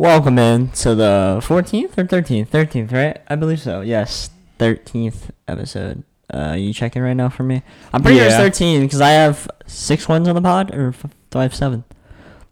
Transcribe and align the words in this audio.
Welcome 0.00 0.38
in 0.38 0.68
to 0.70 0.94
the 0.94 1.42
14th 1.44 1.98
or 1.98 2.04
13th? 2.04 2.48
13th, 2.48 2.90
right? 2.90 3.20
I 3.28 3.36
believe 3.36 3.60
so. 3.60 3.82
Yes, 3.82 4.30
13th 4.58 5.28
episode. 5.46 6.04
Uh, 6.32 6.54
you 6.58 6.72
checking 6.72 7.02
right 7.02 7.12
now 7.12 7.28
for 7.28 7.42
me? 7.42 7.60
I'm 7.92 8.00
pretty 8.02 8.16
sure 8.16 8.28
it's 8.28 8.36
13 8.36 8.80
because 8.80 9.02
I 9.02 9.10
have 9.10 9.46
six 9.66 10.08
wins 10.08 10.26
on 10.26 10.34
the 10.36 10.40
pod, 10.40 10.74
or 10.74 10.88
f- 10.88 11.04
do 11.28 11.38
I 11.38 11.42
have 11.42 11.54
seven? 11.54 11.84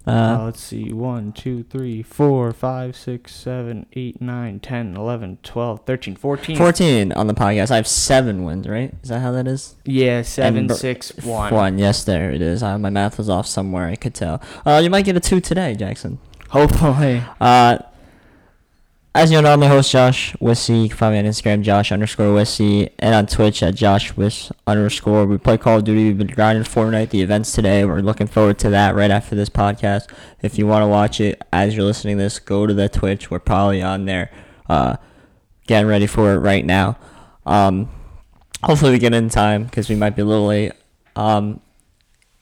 Uh, 0.07 0.11
Uh, 0.11 0.45
let's 0.45 0.61
see. 0.61 0.93
1, 0.93 1.33
2, 1.33 1.63
3, 1.63 2.03
4, 2.03 2.53
5, 2.53 2.95
6, 2.95 3.35
7, 3.35 3.87
8, 3.95 4.21
9, 4.21 4.61
10, 4.61 4.95
11, 4.95 5.39
12, 5.43 5.81
13, 5.87 6.17
14. 6.17 6.55
14 6.55 7.13
on 7.13 7.29
the 7.29 7.35
podcast. 7.35 7.71
I 7.71 7.77
have 7.77 7.89
seven 7.89 8.45
wins, 8.45 8.69
right? 8.69 8.93
Is 9.03 9.09
that 9.09 9.21
how 9.21 9.33
that 9.33 9.49
is? 9.49 9.75
Yeah, 9.87 10.21
7, 10.21 10.67
br- 10.67 10.75
6, 10.75 11.13
1. 11.25 11.55
One. 11.55 11.79
Yes, 11.79 12.05
there 12.05 12.31
it 12.31 12.43
is. 12.43 12.63
Uh, 12.63 12.77
my 12.79 12.91
math 12.91 13.17
was 13.17 13.31
off 13.31 13.47
somewhere. 13.47 13.87
I 13.89 13.97
could 13.97 14.13
tell. 14.15 14.43
Uh, 14.67 14.81
you 14.85 14.91
might 14.91 15.07
get 15.07 15.17
a 15.17 15.21
two 15.21 15.41
today, 15.41 15.75
Jackson. 15.75 16.19
Hopefully. 16.49 17.23
Uh, 17.41 17.79
as 19.15 19.33
you 19.33 19.43
know, 19.43 19.53
I'm 19.53 19.61
the 19.61 19.69
host, 19.69 19.91
Josh 19.91 20.35
Wissy. 20.35 20.85
You 20.85 20.89
can 20.89 20.97
find 20.97 21.13
me 21.13 21.19
on 21.19 21.25
Instagram, 21.25 21.63
Josh 21.63 21.91
underscore 21.91 22.27
Wissy, 22.27 22.91
and 23.01 23.15
on 23.15 23.27
Twitch 23.27 23.63
at 23.63 23.75
Josh 23.75 24.17
Wiss 24.17 24.53
underscore. 24.67 25.27
We 25.27 25.39
play 25.39 25.59
Call 25.59 25.79
of 25.79 25.85
Duty. 25.85 26.05
We've 26.05 26.19
been 26.19 26.29
grinding 26.29 26.65
Fortnite, 26.65 27.11
the 27.11 27.23
events 27.23 27.53
today. 27.53 27.85
We're 27.85 28.01
looking 28.01 28.29
forward 28.29 28.59
to 28.61 28.71
that 28.71 28.95
right 28.95 29.11
after 29.11 29.35
this 29.35 29.49
podcast. 29.49 30.09
If 30.41 30.57
you 30.57 30.67
want 30.67 30.85
to 30.85 30.87
watch 30.87 31.21
it 31.21 31.43
as 31.53 31.75
you're 31.75 31.85
listening 31.85 32.17
to 32.19 32.23
this, 32.23 32.39
go 32.39 32.67
to 32.67 32.73
the 32.73 32.89
Twitch. 32.89 33.31
We're 33.31 33.41
probably 33.41 33.83
on 33.83 34.05
there 34.05 34.31
uh, 34.69 34.97
getting 35.67 35.89
ready 35.89 36.07
for 36.07 36.33
it 36.35 36.39
right 36.39 36.65
now. 36.65 36.97
Um, 37.45 37.91
hopefully, 38.63 38.93
we 38.93 38.99
get 38.99 39.15
in 39.15 39.31
time 39.31 39.65
because 39.65 39.89
we 39.89 39.97
might 39.97 40.15
be 40.15 40.23
a 40.23 40.27
little 40.27 40.47
late. 40.47 40.73
Um, 41.17 41.61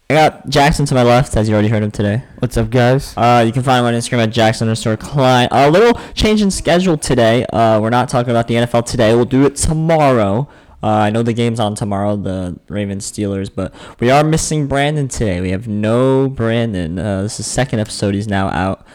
I 0.09 0.15
got 0.15 0.48
Jackson 0.48 0.87
to 0.87 0.95
my 0.95 1.02
left, 1.02 1.37
as 1.37 1.48
you 1.48 1.55
already 1.55 1.66
heard 1.66 1.83
him 1.83 1.91
today. 1.91 2.23
What's 2.38 2.56
up, 2.56 2.70
guys? 2.70 3.12
Uh, 3.16 3.42
you 3.45 3.52
can 3.52 3.65
find 3.65 3.80
him 3.80 3.87
on 3.87 3.95
Instagram 3.95 4.23
at 4.23 4.30
Jackson 4.30 4.69
underscore 4.69 4.96
Klein. 4.96 5.48
A 5.51 5.69
little 5.69 6.01
change 6.15 6.41
in 6.42 6.52
schedule 6.52 6.96
today. 6.96 7.45
Uh, 7.46 7.80
we're 7.80 7.91
not 7.91 8.09
talking 8.09 8.30
about 8.30 8.46
the 8.46 8.55
NFL 8.55 8.87
today. 8.87 9.16
We'll 9.16 9.24
do 9.24 9.45
it 9.46 9.57
tomorrow. 9.57 10.48
Uh, 10.80 10.87
I 10.87 11.10
know 11.10 11.24
the 11.24 11.32
game's 11.32 11.59
on 11.59 11.74
tomorrow, 11.74 12.15
the 12.15 12.57
Ravens 12.68 13.10
Steelers, 13.10 13.51
but 13.52 13.74
we 13.98 14.09
are 14.09 14.23
missing 14.23 14.68
Brandon 14.68 15.09
today. 15.09 15.40
We 15.40 15.51
have 15.51 15.66
no 15.66 16.29
Brandon. 16.29 17.01
Uh, 17.01 17.23
this 17.23 17.32
is 17.32 17.38
the 17.38 17.43
second 17.52 17.80
episode. 17.80 18.15
He's 18.15 18.29
now 18.29 18.46
out. 18.51 18.82
A 18.82 18.87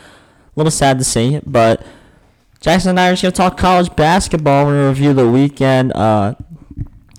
little 0.56 0.72
sad 0.72 0.98
to 1.00 1.04
see, 1.04 1.42
but 1.46 1.86
Jackson 2.62 2.92
and 2.92 3.00
I 3.02 3.10
are 3.10 3.12
just 3.12 3.24
gonna 3.24 3.34
talk 3.34 3.58
college 3.58 3.94
basketball. 3.98 4.66
We're 4.66 4.78
gonna 4.78 4.88
review 4.88 5.14
the 5.14 5.28
weekend 5.28 5.92
uh, 5.92 6.36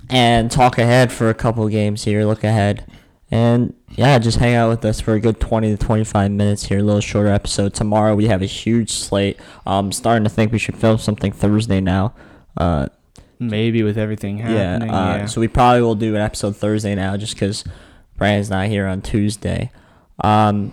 and 0.09 0.51
talk 0.51 0.79
ahead 0.79 1.13
for 1.13 1.29
a 1.29 1.35
couple 1.35 1.69
games 1.69 2.05
here. 2.05 2.25
Look 2.25 2.43
ahead. 2.43 2.87
And 3.31 3.75
yeah, 3.95 4.19
just 4.19 4.39
hang 4.39 4.55
out 4.55 4.71
with 4.71 4.85
us 4.85 5.01
for 5.01 5.15
a 5.15 5.21
good 5.21 5.39
20 5.41 5.77
to 5.77 5.77
25 5.77 6.31
minutes 6.31 6.65
here. 6.67 6.79
A 6.79 6.83
little 6.83 7.01
shorter 7.01 7.29
episode. 7.29 7.75
Tomorrow 7.75 8.15
we 8.15 8.27
have 8.27 8.43
a 8.43 8.47
huge 8.47 8.91
slate. 8.91 9.39
I'm 9.67 9.93
starting 9.93 10.25
to 10.25 10.31
think 10.31 10.53
we 10.53 10.59
should 10.59 10.77
film 10.77 10.99
something 10.99 11.33
Thursday 11.33 11.81
now. 11.81 12.15
Uh, 12.57 12.89
Maybe 13.39 13.83
with 13.83 13.99
everything 13.99 14.39
yeah, 14.39 14.47
happening. 14.47 14.91
uh, 14.91 15.17
Yeah. 15.19 15.27
So 15.27 15.41
we 15.41 15.49
probably 15.49 15.83
will 15.83 15.95
do 15.95 16.15
an 16.15 16.21
episode 16.21 16.57
Thursday 16.57 16.95
now 16.95 17.17
just 17.17 17.35
because 17.35 17.65
Brian's 18.17 18.51
not 18.51 18.69
here 18.69 18.87
on 18.87 19.03
Tuesday. 19.03 19.71
Um, 20.23 20.73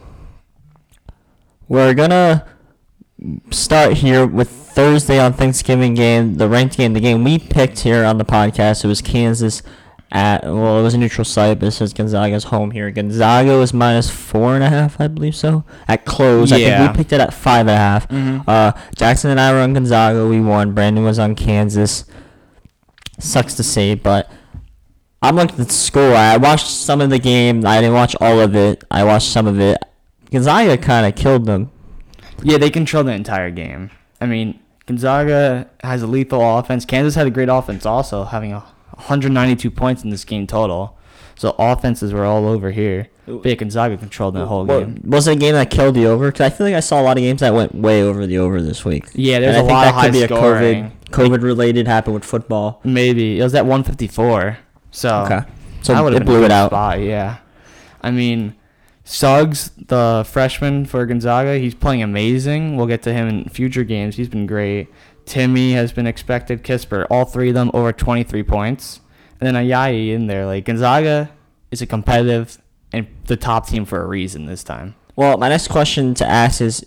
we're 1.68 1.94
going 1.94 2.12
to 2.12 2.46
start 3.52 3.94
here 3.94 4.26
with 4.26 4.50
Thursday 4.50 5.20
on 5.20 5.34
Thanksgiving 5.34 5.94
game, 5.94 6.36
the 6.36 6.48
ranked 6.48 6.78
game, 6.78 6.94
the 6.94 7.00
game 7.00 7.24
we 7.24 7.38
picked 7.40 7.80
here 7.80 8.06
on 8.06 8.18
the 8.18 8.26
podcast. 8.26 8.86
It 8.86 8.88
was 8.88 9.02
Kansas 9.02 9.62
at 10.12 10.44
well, 10.44 10.80
it 10.80 10.84
was 10.84 10.94
a 10.94 10.98
neutral 10.98 11.24
site, 11.26 11.60
but 11.60 11.66
this 11.68 11.82
is 11.82 11.94
Gonzaga's 11.94 12.46
home 12.46 12.72
here. 12.72 12.90
Gonzaga 12.92 13.58
was 13.58 13.74
minus 13.74 14.10
four 14.10 14.56
and 14.56 14.64
a 14.64 14.70
half, 14.70 15.00
I 15.00 15.08
believe 15.08 15.36
so. 15.36 15.64
At 15.88 16.06
close, 16.06 16.52
I 16.52 16.58
Yeah. 16.58 16.80
think 16.80 16.92
we 16.92 16.98
picked 16.98 17.14
it 17.14 17.22
at 17.22 17.34
five 17.34 17.62
and 17.68 17.70
a 17.70 17.78
half. 17.78 18.08
Mhm. 18.10 18.44
Uh, 18.48 18.72
Jackson 18.96 19.30
and 19.32 19.40
I 19.40 19.52
were 19.52 19.60
on 19.60 19.74
Gonzaga. 19.74 20.26
We 20.28 20.40
won. 20.42 20.72
Brandon 20.74 21.04
was 21.04 21.20
on 21.20 21.36
Kansas. 21.36 22.06
Sucks 23.20 23.54
to 23.56 23.64
say, 23.64 23.96
but 23.96 24.32
I'm 25.22 25.36
looking 25.36 25.60
at 25.60 25.68
the 25.68 25.74
score. 25.74 26.16
I 26.16 26.38
watched 26.38 26.68
some 26.68 27.02
of 27.02 27.10
the 27.10 27.20
game. 27.20 27.66
I 27.66 27.82
didn't 27.82 27.94
watch 27.94 28.16
all 28.22 28.40
of 28.40 28.56
it. 28.56 28.84
I 28.90 29.04
watched 29.04 29.28
some 29.28 29.46
of 29.46 29.60
it. 29.60 29.78
Gonzaga 30.32 30.78
kind 30.78 31.06
of 31.06 31.16
killed 31.16 31.46
them. 31.46 31.70
Yeah, 32.44 32.58
they 32.58 32.70
controlled 32.70 33.08
the 33.08 33.12
entire 33.12 33.50
game. 33.52 33.90
I 34.22 34.26
mean, 34.26 34.60
Gonzaga 34.86 35.68
has 35.84 36.02
a 36.02 36.08
lethal 36.08 36.58
offense. 36.58 36.86
Kansas 36.86 37.16
had 37.16 37.28
a 37.28 37.30
great 37.30 37.50
offense 37.50 37.86
also, 37.86 38.24
having 38.24 38.54
a 38.54 38.64
192 39.00 39.72
points 39.72 40.04
in 40.04 40.10
this 40.10 40.24
game 40.26 40.46
total. 40.48 40.96
So 41.36 41.56
offenses 41.58 42.12
were 42.14 42.26
all 42.26 42.46
over 42.48 42.72
here. 42.72 43.08
But 43.26 43.46
yeah, 43.46 43.54
Gonzaga 43.56 43.96
controlled 43.96 44.34
the 44.36 44.46
whole 44.46 44.66
What- 44.66 44.80
game. 44.80 45.02
Was 45.06 45.28
it 45.28 45.38
a 45.38 45.40
game 45.40 45.54
that 45.54 45.70
killed 45.70 45.96
the 45.96 46.06
over? 46.06 46.28
Because 46.32 46.42
I 46.46 46.50
feel 46.50 46.68
like 46.68 46.76
I 46.76 46.82
saw 46.82 47.00
a 47.02 47.04
lot 47.04 47.18
of 47.18 47.22
games 47.22 47.40
that 47.42 47.54
went 47.54 47.74
way 47.76 48.02
over 48.04 48.28
the 48.28 48.38
over 48.40 48.62
this 48.62 48.84
week. 48.84 49.06
Yeah, 49.14 49.40
there's 49.40 49.56
And 49.56 49.68
a 49.68 49.72
I 49.72 49.74
lot 49.74 49.84
think 49.84 49.96
of 49.96 49.96
that 49.96 50.02
could 50.02 50.14
high 50.16 50.28
be 50.28 50.34
a 50.34 50.38
scoring. 50.38 50.92
COVID 51.12 51.40
COVID 51.40 51.42
related 51.44 51.88
happened 51.88 52.14
with 52.16 52.26
football. 52.26 52.82
Maybe 52.84 53.40
it 53.40 53.44
was 53.44 53.56
at 53.56 53.66
154. 53.66 54.58
So 54.92 55.10
Okay, 55.26 55.40
so 55.82 55.94
that 55.94 56.14
it 56.14 56.26
blew 56.26 56.44
it 56.44 56.52
out. 56.52 56.72
Spot, 56.72 57.00
yeah, 57.00 57.38
I 58.02 58.12
mean, 58.12 58.54
Suggs, 59.06 59.72
the 59.88 60.26
freshman 60.30 60.86
for 60.86 61.06
Gonzaga, 61.06 61.58
he's 61.58 61.74
playing 61.74 62.04
amazing. 62.04 62.76
We'll 62.76 62.86
get 62.88 63.02
to 63.04 63.14
him 63.14 63.28
in 63.28 63.46
future 63.46 63.84
games. 63.84 64.18
He's 64.18 64.30
been 64.30 64.46
great. 64.46 64.88
Timme 65.30 65.74
has 65.74 65.92
been 65.92 66.08
expected. 66.08 66.64
Kispert, 66.64 67.06
all 67.10 67.24
three 67.26 67.50
of 67.50 67.56
them 67.56 67.70
over 67.74 67.94
23 67.94 68.44
points, 68.44 69.00
and 69.40 69.48
then 69.48 69.54
Ayayi 69.54 70.12
in 70.14 70.28
there. 70.28 70.46
Like 70.46 70.66
Gonzaga 70.66 71.30
is 71.72 71.82
a 71.82 71.86
competitive 71.86 72.58
and 72.92 73.08
the 73.26 73.38
top 73.38 73.68
team 73.68 73.86
for 73.86 74.02
a 74.02 74.06
reason 74.08 74.46
this 74.48 74.64
time. 74.64 74.96
Well, 75.16 75.38
my 75.38 75.50
next 75.50 75.68
question 75.68 76.14
to 76.16 76.26
ask 76.26 76.60
is: 76.62 76.84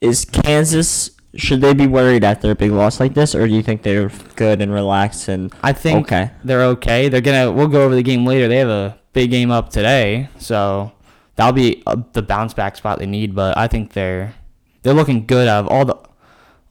Is 0.00 0.24
Kansas 0.24 1.10
should 1.36 1.60
they 1.60 1.74
be 1.74 1.86
worried 1.86 2.24
after 2.24 2.50
a 2.50 2.54
big 2.54 2.70
loss 2.72 2.98
like 3.00 3.14
this, 3.14 3.34
or 3.34 3.46
do 3.46 3.54
you 3.54 3.62
think 3.62 3.82
they're 3.82 4.10
good 4.36 4.60
and 4.60 4.72
relaxed 4.72 5.28
and 5.28 5.52
I 5.62 5.72
think 5.72 6.06
Okay. 6.06 6.30
they're 6.44 6.64
okay. 6.76 7.08
They're 7.08 7.20
gonna. 7.20 7.52
We'll 7.52 7.68
go 7.68 7.82
over 7.82 7.94
the 7.94 8.02
game 8.02 8.24
later. 8.26 8.48
They 8.48 8.56
have 8.58 8.68
a 8.68 8.98
big 9.12 9.30
game 9.30 9.50
up 9.50 9.70
today, 9.70 10.28
so 10.38 10.92
that'll 11.36 11.52
be 11.52 11.82
uh, 11.86 11.96
the 12.12 12.22
bounce 12.22 12.54
back 12.54 12.76
spot 12.76 12.98
they 12.98 13.06
need. 13.06 13.34
But 13.34 13.56
I 13.58 13.66
think 13.68 13.92
they're 13.92 14.34
they're 14.82 14.94
looking 14.94 15.26
good 15.26 15.46
out 15.48 15.64
of 15.64 15.68
all 15.70 15.84
the 15.84 15.96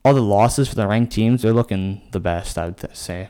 all 0.04 0.14
the 0.14 0.22
losses 0.22 0.68
for 0.68 0.76
the 0.76 0.88
ranked 0.88 1.12
teams. 1.14 1.42
They're 1.42 1.54
looking 1.54 2.02
the 2.12 2.20
best. 2.20 2.58
I 2.58 2.66
would 2.66 2.96
say. 2.96 3.30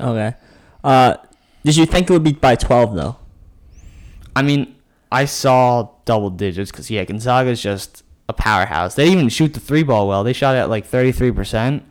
okay? 0.00 0.34
Uh, 0.82 1.16
did 1.64 1.76
you 1.76 1.86
think 1.86 2.08
it 2.08 2.12
would 2.12 2.24
be 2.24 2.32
by 2.32 2.56
twelve 2.56 2.94
though? 2.94 3.16
I 4.36 4.42
mean, 4.42 4.74
I 5.12 5.24
saw 5.26 5.90
double 6.04 6.30
digits 6.30 6.70
because 6.70 6.90
yeah, 6.90 7.04
Gonzaga's 7.04 7.62
just 7.62 8.02
a 8.28 8.32
powerhouse. 8.32 8.94
They 8.94 9.08
even 9.10 9.28
shoot 9.28 9.54
the 9.54 9.60
three 9.60 9.82
ball 9.82 10.08
well. 10.08 10.24
They 10.24 10.32
shot 10.32 10.56
at 10.56 10.68
like 10.70 10.86
thirty 10.86 11.12
three 11.12 11.32
percent, 11.32 11.84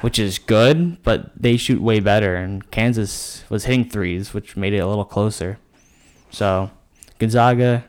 which 0.00 0.18
is 0.18 0.38
good, 0.38 1.02
but 1.02 1.30
they 1.40 1.56
shoot 1.56 1.80
way 1.80 2.00
better. 2.00 2.36
And 2.36 2.68
Kansas 2.70 3.44
was 3.48 3.64
hitting 3.64 3.88
threes, 3.88 4.34
which 4.34 4.56
made 4.56 4.72
it 4.72 4.78
a 4.78 4.86
little 4.86 5.04
closer. 5.04 5.58
So 6.30 6.70
Gonzaga 7.18 7.84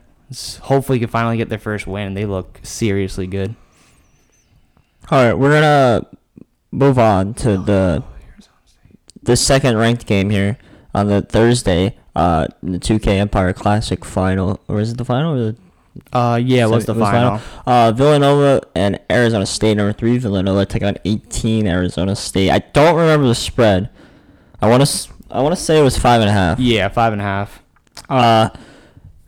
hopefully 0.62 0.98
can 0.98 1.08
finally 1.08 1.36
get 1.36 1.48
their 1.48 1.58
first 1.58 1.86
win. 1.86 2.14
They 2.14 2.26
look 2.26 2.60
seriously 2.62 3.26
good. 3.26 3.54
All 5.10 5.22
right, 5.24 5.34
we're 5.34 5.52
gonna 5.52 6.06
move 6.72 6.98
on 6.98 7.34
to 7.34 7.56
the 7.56 8.02
the 9.22 9.36
second 9.36 9.76
ranked 9.76 10.06
game 10.06 10.30
here 10.30 10.58
on 10.94 11.06
the 11.06 11.22
Thursday. 11.22 11.96
Uh, 12.14 12.46
the 12.62 12.78
2K 12.78 13.08
Empire 13.18 13.52
Classic 13.52 14.04
final, 14.04 14.58
or 14.68 14.80
is 14.80 14.90
it 14.90 14.96
the 14.98 15.04
final? 15.04 15.34
Or 15.34 15.38
the 15.52 15.56
Uh, 16.12 16.36
yeah, 16.42 16.64
it 16.64 16.70
was 16.70 16.86
the 16.86 16.94
it 16.94 16.98
was 16.98 17.08
final. 17.10 17.40
Uh, 17.66 17.92
Villanova 17.92 18.62
and 18.74 18.98
Arizona 19.10 19.46
State, 19.46 19.76
number 19.76 19.92
three. 19.92 20.16
Villanova 20.18 20.64
take 20.66 20.82
on 20.82 20.96
18 21.04 21.66
Arizona 21.66 22.16
State. 22.16 22.50
I 22.50 22.58
don't 22.72 22.96
remember 22.96 23.26
the 23.28 23.34
spread. 23.34 23.90
I 24.60 24.68
want 24.68 24.84
to. 24.86 25.08
I 25.30 25.42
want 25.42 25.54
to 25.56 25.60
say 25.60 25.78
it 25.78 25.82
was 25.82 25.98
five 25.98 26.20
and 26.20 26.30
a 26.30 26.32
half. 26.32 26.58
Yeah, 26.58 26.88
five 26.88 27.12
and 27.12 27.20
a 27.20 27.24
half. 27.24 27.62
Uh, 28.08 28.48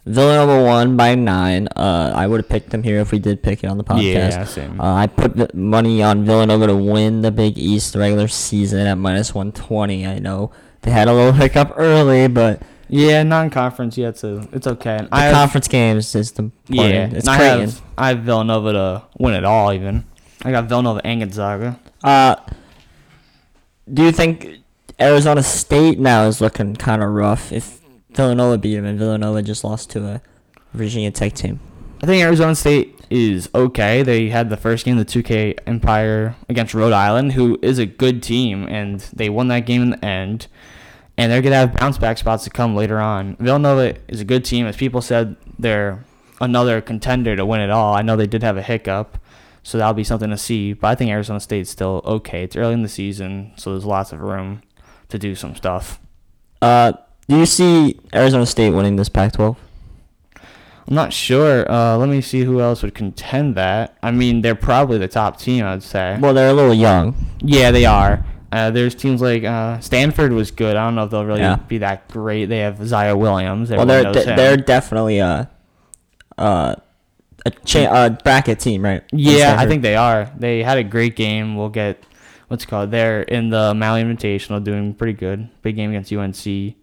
Villanova 0.08 0.64
won 0.64 0.96
by 0.96 1.14
nine. 1.14 1.68
Uh, 1.76 2.12
I 2.14 2.26
would 2.26 2.40
have 2.40 2.48
picked 2.48 2.70
them 2.70 2.82
here 2.82 3.00
if 3.00 3.12
we 3.12 3.18
did 3.18 3.42
pick 3.42 3.62
it 3.62 3.66
on 3.68 3.76
the 3.78 3.84
podcast. 3.84 4.02
Yeah, 4.02 4.44
same. 4.44 4.80
Uh, 4.80 4.94
I 4.94 5.06
put 5.06 5.36
the 5.36 5.50
money 5.54 6.02
on 6.02 6.24
Villanova 6.24 6.66
to 6.68 6.76
win 6.76 7.20
the 7.22 7.30
Big 7.30 7.58
East 7.58 7.94
regular 7.94 8.26
season 8.28 8.86
at 8.86 8.94
minus 8.96 9.34
120. 9.34 10.06
I 10.06 10.18
know 10.18 10.50
they 10.82 10.90
had 10.90 11.08
a 11.08 11.12
little 11.12 11.32
hiccup 11.32 11.72
early, 11.76 12.26
but 12.28 12.62
Yeah, 12.88 13.22
non-conference. 13.22 13.98
Yeah, 13.98 14.08
it's 14.08 14.24
a, 14.24 14.48
it's 14.52 14.66
okay. 14.66 14.96
And 14.96 15.08
the 15.08 15.14
I 15.14 15.20
have- 15.24 15.34
conference 15.34 15.68
games 15.68 16.14
is 16.14 16.32
the 16.32 16.50
Yeah. 16.68 17.10
It's 17.12 17.28
I 17.28 17.36
have 17.36 17.82
I 17.98 18.08
have 18.08 18.20
Villanova 18.20 18.72
to 18.72 19.02
win 19.18 19.34
it 19.34 19.44
all. 19.44 19.72
Even 19.74 20.04
I 20.42 20.50
got 20.52 20.64
Villanova 20.68 21.00
and 21.04 21.20
Gonzaga. 21.20 21.78
Uh, 22.02 22.36
do 23.92 24.04
you 24.04 24.12
think 24.12 24.48
Arizona 25.00 25.42
State 25.42 25.98
now 25.98 26.24
is 26.24 26.40
looking 26.40 26.76
kind 26.76 27.02
of 27.02 27.10
rough? 27.10 27.52
If 27.52 27.77
Villanova 28.18 28.58
beat 28.58 28.74
them 28.74 28.84
and 28.84 28.98
Villanova 28.98 29.42
just 29.42 29.62
lost 29.62 29.90
to 29.90 30.04
a 30.04 30.20
Virginia 30.74 31.12
Tech 31.12 31.34
team. 31.34 31.60
I 32.02 32.06
think 32.06 32.20
Arizona 32.20 32.56
State 32.56 33.00
is 33.10 33.48
okay. 33.54 34.02
They 34.02 34.28
had 34.28 34.50
the 34.50 34.56
first 34.56 34.84
game 34.84 34.98
of 34.98 35.06
the 35.06 35.22
2K 35.22 35.58
Empire 35.68 36.34
against 36.48 36.74
Rhode 36.74 36.92
Island, 36.92 37.34
who 37.34 37.60
is 37.62 37.78
a 37.78 37.86
good 37.86 38.20
team, 38.20 38.66
and 38.68 39.00
they 39.12 39.28
won 39.28 39.46
that 39.48 39.66
game 39.66 39.82
in 39.82 39.90
the 39.90 40.04
end. 40.04 40.48
And 41.16 41.30
they're 41.30 41.42
gonna 41.42 41.54
have 41.54 41.74
bounce 41.74 41.96
back 41.96 42.18
spots 42.18 42.42
to 42.44 42.50
come 42.50 42.74
later 42.74 42.98
on. 42.98 43.36
Villanova 43.36 43.96
is 44.08 44.20
a 44.20 44.24
good 44.24 44.44
team, 44.44 44.66
as 44.66 44.76
people 44.76 45.00
said. 45.00 45.36
They're 45.56 46.04
another 46.40 46.80
contender 46.80 47.36
to 47.36 47.46
win 47.46 47.60
it 47.60 47.70
all. 47.70 47.94
I 47.94 48.02
know 48.02 48.16
they 48.16 48.26
did 48.26 48.42
have 48.42 48.56
a 48.56 48.62
hiccup, 48.62 49.18
So 49.62 49.78
that'll 49.78 49.94
be 49.94 50.04
something 50.04 50.30
to 50.30 50.38
see. 50.38 50.72
But 50.72 50.88
I 50.88 50.94
think 50.96 51.10
Arizona 51.10 51.38
State's 51.38 51.70
still 51.70 52.02
okay. 52.04 52.42
It's 52.42 52.56
early 52.56 52.74
in 52.74 52.82
the 52.82 52.88
season, 52.88 53.52
so 53.56 53.70
there's 53.70 53.84
lots 53.84 54.12
of 54.12 54.20
room 54.20 54.62
to 55.08 55.18
do 55.18 55.36
some 55.36 55.54
stuff. 55.54 56.00
Uh, 56.60 56.92
do 57.28 57.36
you 57.38 57.46
see 57.46 57.98
Arizona 58.14 58.46
State 58.46 58.70
winning 58.70 58.96
this 58.96 59.08
Pac-12? 59.08 59.56
I'm 60.36 60.94
not 60.94 61.12
sure. 61.12 61.70
Uh, 61.70 61.96
let 61.98 62.08
me 62.08 62.22
see 62.22 62.40
who 62.44 62.60
else 62.62 62.82
would 62.82 62.94
contend 62.94 63.54
that. 63.56 63.98
I 64.02 64.10
mean, 64.10 64.40
they're 64.40 64.54
probably 64.54 64.96
the 64.96 65.08
top 65.08 65.38
team, 65.38 65.64
I'd 65.66 65.82
say. 65.82 66.16
Well, 66.18 66.32
they're 66.32 66.48
a 66.48 66.54
little 66.54 66.72
young. 66.72 67.14
Yeah, 67.40 67.70
they 67.70 67.84
are. 67.84 68.24
Uh, 68.50 68.70
there's 68.70 68.94
teams 68.94 69.20
like 69.20 69.44
uh, 69.44 69.78
Stanford 69.80 70.32
was 70.32 70.50
good. 70.50 70.76
I 70.76 70.86
don't 70.86 70.94
know 70.94 71.04
if 71.04 71.10
they'll 71.10 71.26
really 71.26 71.40
Yeah. 71.40 71.56
be 71.56 71.76
that 71.78 72.08
great. 72.08 72.46
They 72.46 72.60
have 72.60 72.78
Ziaire 72.78 73.18
Williams. 73.18 73.70
Well, 73.70 73.84
they're 73.84 74.10
de- 74.10 74.24
they're 74.24 74.56
definitely 74.56 75.18
a 75.18 75.50
uh 76.38 76.74
a 77.44 77.50
cha- 77.66 77.80
uh, 77.84 78.08
bracket 78.24 78.58
team, 78.58 78.82
right? 78.82 79.02
Yeah, 79.12 79.56
I 79.58 79.66
think 79.66 79.82
they 79.82 79.96
are. 79.96 80.32
They 80.38 80.62
had 80.62 80.78
a 80.78 80.84
great 80.84 81.14
game. 81.16 81.56
We'll 81.56 81.68
get 81.68 82.02
what's 82.48 82.64
it 82.64 82.68
called. 82.68 82.90
They're 82.90 83.20
in 83.22 83.50
the 83.50 83.74
Maui 83.74 84.02
Invitational, 84.02 84.64
doing 84.64 84.94
pretty 84.94 85.12
good. 85.12 85.50
Big 85.60 85.76
game 85.76 85.90
against 85.90 86.10
UNC, 86.10 86.74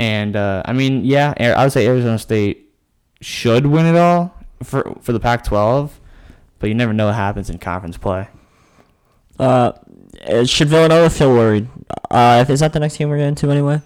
and 0.00 0.34
uh, 0.34 0.62
I 0.64 0.72
mean, 0.72 1.04
yeah, 1.04 1.34
I 1.38 1.62
would 1.64 1.72
say 1.72 1.86
Arizona 1.86 2.18
State 2.18 2.72
should 3.20 3.66
win 3.66 3.84
it 3.84 3.96
all 3.96 4.34
for 4.62 4.96
for 5.02 5.12
the 5.12 5.20
Pac-12, 5.20 5.90
but 6.58 6.68
you 6.68 6.74
never 6.74 6.92
know 6.94 7.06
what 7.06 7.14
happens 7.16 7.50
in 7.50 7.58
conference 7.58 7.98
play. 7.98 8.28
Uh, 9.38 9.72
should 10.44 10.68
Villanova 10.68 11.10
feel 11.10 11.32
worried? 11.32 11.68
Uh, 12.10 12.44
is 12.48 12.60
that 12.60 12.72
the 12.72 12.80
next 12.80 12.96
game 12.96 13.08
we're 13.10 13.18
getting 13.18 13.34
to 13.36 13.50
anyway? 13.50 13.80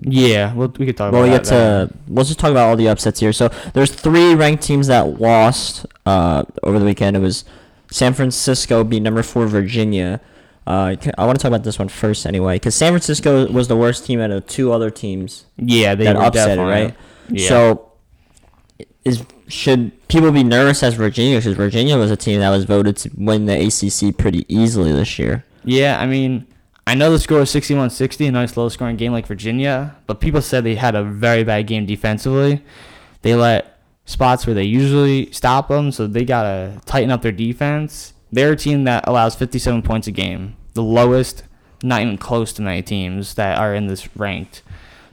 Yeah, 0.00 0.52
we'll, 0.54 0.68
we 0.78 0.84
could 0.86 0.96
talk 0.96 1.12
Well, 1.12 1.22
about 1.22 1.30
we 1.32 1.36
get 1.38 1.44
that. 1.44 1.88
to 1.90 1.96
let's 2.08 2.28
just 2.28 2.40
talk 2.40 2.50
about 2.50 2.68
all 2.68 2.76
the 2.76 2.88
upsets 2.88 3.20
here. 3.20 3.32
So 3.32 3.48
there's 3.72 3.92
three 3.92 4.34
ranked 4.34 4.62
teams 4.62 4.88
that 4.88 5.20
lost 5.20 5.86
uh, 6.04 6.44
over 6.62 6.78
the 6.78 6.84
weekend. 6.84 7.16
It 7.16 7.20
was 7.20 7.44
San 7.90 8.12
Francisco 8.12 8.84
beat 8.84 9.00
number 9.00 9.22
four 9.22 9.46
Virginia. 9.46 10.20
Uh, 10.66 10.96
I 11.16 11.26
want 11.26 11.38
to 11.38 11.42
talk 11.42 11.50
about 11.50 11.62
this 11.62 11.78
one 11.78 11.88
first 11.88 12.26
anyway, 12.26 12.56
because 12.56 12.74
San 12.74 12.92
Francisco 12.92 13.46
was 13.52 13.68
the 13.68 13.76
worst 13.76 14.04
team 14.04 14.20
out 14.20 14.32
of 14.32 14.46
two 14.46 14.72
other 14.72 14.90
teams 14.90 15.44
yeah, 15.56 15.94
they 15.94 16.04
that 16.04 16.16
upset 16.16 16.58
it, 16.58 16.62
right? 16.62 16.94
Yeah. 17.28 17.48
So 17.48 17.92
is 19.04 19.24
should 19.46 20.08
people 20.08 20.32
be 20.32 20.42
nervous 20.42 20.82
as 20.82 20.94
Virginia? 20.94 21.38
Because 21.38 21.56
Virginia 21.56 21.96
was 21.96 22.10
a 22.10 22.16
team 22.16 22.40
that 22.40 22.50
was 22.50 22.64
voted 22.64 22.96
to 22.98 23.10
win 23.16 23.46
the 23.46 23.54
ACC 23.54 24.16
pretty 24.16 24.44
easily 24.52 24.90
this 24.92 25.18
year. 25.18 25.44
Yeah, 25.64 26.00
I 26.00 26.06
mean, 26.06 26.46
I 26.86 26.94
know 26.94 27.10
the 27.12 27.18
score 27.18 27.38
was 27.38 27.50
61-60, 27.52 28.28
a 28.28 28.30
nice 28.32 28.56
low-scoring 28.56 28.96
game 28.96 29.12
like 29.12 29.26
Virginia, 29.26 29.96
but 30.06 30.20
people 30.20 30.42
said 30.42 30.64
they 30.64 30.74
had 30.74 30.94
a 30.94 31.04
very 31.04 31.44
bad 31.44 31.66
game 31.66 31.86
defensively. 31.86 32.64
They 33.22 33.34
let 33.34 33.78
spots 34.04 34.46
where 34.46 34.54
they 34.54 34.64
usually 34.64 35.30
stop 35.32 35.68
them, 35.68 35.92
so 35.92 36.06
they 36.06 36.24
got 36.24 36.42
to 36.42 36.80
tighten 36.86 37.10
up 37.10 37.22
their 37.22 37.32
defense. 37.32 38.12
They're 38.30 38.52
a 38.52 38.56
team 38.56 38.84
that 38.84 39.06
allows 39.06 39.34
57 39.36 39.82
points 39.82 40.06
a 40.06 40.10
game, 40.10 40.56
the 40.74 40.82
lowest, 40.82 41.44
not 41.82 42.02
even 42.02 42.18
close 42.18 42.52
to 42.54 42.62
many 42.62 42.82
teams 42.82 43.34
that 43.34 43.58
are 43.58 43.74
in 43.74 43.86
this 43.86 44.14
ranked. 44.16 44.62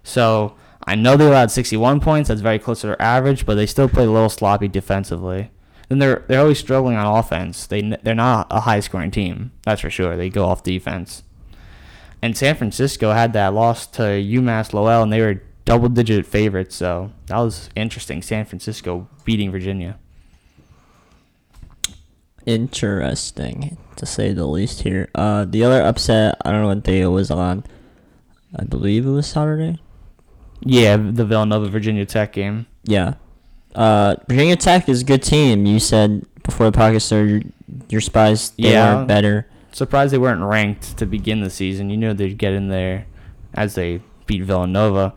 So 0.03 0.55
I 0.85 0.95
know 0.95 1.15
they 1.15 1.27
allowed 1.27 1.51
61 1.51 1.99
points. 1.99 2.29
That's 2.29 2.41
very 2.41 2.59
close 2.59 2.81
to 2.81 2.87
their 2.87 3.01
average, 3.01 3.45
but 3.45 3.55
they 3.55 3.65
still 3.65 3.87
play 3.87 4.05
a 4.05 4.11
little 4.11 4.29
sloppy 4.29 4.67
defensively. 4.67 5.51
Then 5.89 5.99
they're 5.99 6.23
they're 6.27 6.41
always 6.41 6.59
struggling 6.59 6.95
on 6.95 7.17
offense. 7.17 7.67
They 7.67 7.81
they're 8.03 8.15
not 8.15 8.47
a 8.49 8.61
high 8.61 8.79
scoring 8.79 9.11
team. 9.11 9.51
That's 9.63 9.81
for 9.81 9.89
sure. 9.89 10.17
They 10.17 10.29
go 10.29 10.45
off 10.45 10.63
defense. 10.63 11.23
And 12.21 12.37
San 12.37 12.55
Francisco 12.55 13.11
had 13.11 13.33
that 13.33 13.53
loss 13.53 13.85
to 13.87 14.01
UMass 14.01 14.73
Lowell, 14.73 15.03
and 15.03 15.11
they 15.11 15.21
were 15.21 15.43
double 15.65 15.89
digit 15.89 16.25
favorites. 16.25 16.75
So 16.75 17.11
that 17.27 17.37
was 17.37 17.69
interesting. 17.75 18.21
San 18.21 18.45
Francisco 18.45 19.07
beating 19.25 19.51
Virginia. 19.51 19.99
Interesting, 22.45 23.77
to 23.95 24.05
say 24.05 24.33
the 24.33 24.45
least. 24.45 24.81
Here, 24.81 25.09
uh, 25.15 25.45
the 25.45 25.63
other 25.63 25.81
upset, 25.81 26.35
I 26.43 26.51
don't 26.51 26.61
know 26.61 26.67
what 26.67 26.83
day 26.83 27.01
it 27.01 27.07
was 27.07 27.31
on. 27.31 27.63
I 28.55 28.63
believe 28.65 29.05
it 29.05 29.09
was 29.11 29.27
Saturday. 29.27 29.79
Yeah, 30.61 30.97
the 30.97 31.25
Villanova 31.25 31.67
Virginia 31.69 32.05
Tech 32.05 32.33
game. 32.33 32.67
Yeah. 32.83 33.15
Uh, 33.75 34.15
Virginia 34.27 34.55
Tech 34.55 34.87
is 34.87 35.01
a 35.01 35.05
good 35.05 35.23
team. 35.23 35.65
You 35.65 35.79
said 35.79 36.25
before 36.43 36.69
the 36.69 36.77
podcast 36.77 37.03
started, 37.03 37.51
your 37.89 38.01
spies 38.01 38.51
they 38.51 38.71
Yeah. 38.73 38.95
weren't 38.95 39.07
better. 39.07 39.47
Surprised 39.71 40.13
they 40.13 40.17
weren't 40.19 40.41
ranked 40.43 40.97
to 40.97 41.05
begin 41.05 41.41
the 41.41 41.49
season. 41.49 41.89
You 41.89 41.97
knew 41.97 42.13
they'd 42.13 42.37
get 42.37 42.53
in 42.53 42.67
there 42.67 43.05
as 43.55 43.75
they 43.75 44.01
beat 44.27 44.43
Villanova. 44.43 45.13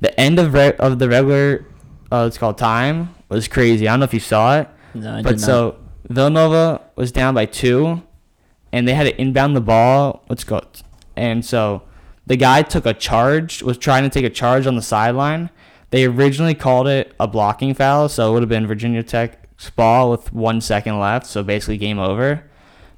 The 0.00 0.18
end 0.20 0.38
of 0.38 0.54
re- 0.54 0.76
of 0.78 1.00
the 1.00 1.08
regular, 1.08 1.66
uh, 2.12 2.24
it's 2.28 2.38
called 2.38 2.56
time, 2.58 3.14
was 3.28 3.48
crazy. 3.48 3.88
I 3.88 3.92
don't 3.92 4.00
know 4.00 4.04
if 4.04 4.14
you 4.14 4.20
saw 4.20 4.60
it. 4.60 4.68
No, 4.94 5.16
I 5.16 5.22
but 5.22 5.40
so 5.40 5.74
Villanova 6.08 6.80
was 6.96 7.12
down 7.12 7.34
by 7.34 7.46
two, 7.46 8.02
and 8.72 8.88
they 8.88 8.94
had 8.94 9.04
to 9.04 9.20
inbound 9.20 9.54
the 9.54 9.60
ball. 9.60 10.24
Let's 10.28 10.44
go. 10.44 10.62
And 11.16 11.44
so 11.44 11.82
the 12.26 12.36
guy 12.36 12.62
took 12.62 12.86
a 12.86 12.94
charge, 12.94 13.62
was 13.62 13.78
trying 13.78 14.04
to 14.04 14.08
take 14.08 14.24
a 14.24 14.30
charge 14.30 14.66
on 14.66 14.76
the 14.76 14.82
sideline. 14.82 15.50
They 15.90 16.04
originally 16.04 16.54
called 16.54 16.86
it 16.86 17.14
a 17.18 17.26
blocking 17.26 17.74
foul, 17.74 18.08
so 18.08 18.30
it 18.30 18.32
would 18.34 18.42
have 18.42 18.48
been 18.48 18.66
Virginia 18.66 19.02
Tech's 19.02 19.70
ball 19.70 20.10
with 20.10 20.32
one 20.32 20.60
second 20.60 20.98
left, 20.98 21.26
so 21.26 21.42
basically 21.42 21.78
game 21.78 21.98
over. 21.98 22.44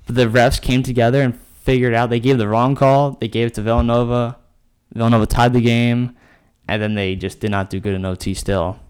But 0.06 0.16
the 0.16 0.26
refs 0.26 0.60
came 0.60 0.82
together 0.82 1.22
and 1.22 1.38
figured 1.62 1.94
out 1.94 2.10
they 2.10 2.20
gave 2.20 2.38
the 2.38 2.48
wrong 2.48 2.74
call. 2.74 3.12
They 3.12 3.28
gave 3.28 3.48
it 3.48 3.54
to 3.54 3.62
Villanova. 3.62 4.36
Villanova 4.92 5.26
tied 5.26 5.52
the 5.52 5.60
game, 5.60 6.16
and 6.66 6.82
then 6.82 6.94
they 6.94 7.14
just 7.14 7.38
did 7.38 7.52
not 7.52 7.70
do 7.70 7.78
good 7.78 7.94
in 7.94 8.04
OT 8.04 8.34
still. 8.34 8.80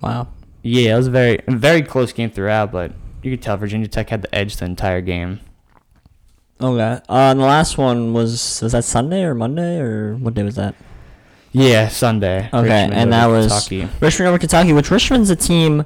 Wow. 0.00 0.28
Yeah, 0.62 0.94
it 0.94 0.96
was 0.96 1.06
a 1.06 1.10
very 1.10 1.38
very 1.48 1.82
close 1.82 2.12
game 2.12 2.30
throughout, 2.30 2.72
but 2.72 2.92
you 3.22 3.30
could 3.30 3.42
tell 3.42 3.56
Virginia 3.56 3.88
Tech 3.88 4.10
had 4.10 4.22
the 4.22 4.34
edge 4.34 4.56
the 4.56 4.64
entire 4.64 5.00
game. 5.00 5.40
Okay. 6.60 7.00
Uh, 7.08 7.30
and 7.30 7.40
the 7.40 7.44
last 7.44 7.78
one 7.78 8.12
was 8.12 8.60
was 8.62 8.72
that 8.72 8.84
Sunday 8.84 9.22
or 9.22 9.34
Monday 9.34 9.78
or 9.78 10.14
what 10.16 10.34
day 10.34 10.42
was 10.42 10.56
that? 10.56 10.74
Yeah, 11.52 11.88
Sunday. 11.88 12.48
Okay, 12.52 12.62
Richmond 12.62 12.94
and 12.94 13.12
that 13.12 13.26
over 13.26 13.36
was 13.36 13.70
Richmond 13.70 14.28
over 14.28 14.38
Kentucky, 14.38 14.72
which 14.72 14.90
Richmond's 14.90 15.30
a 15.30 15.36
team. 15.36 15.84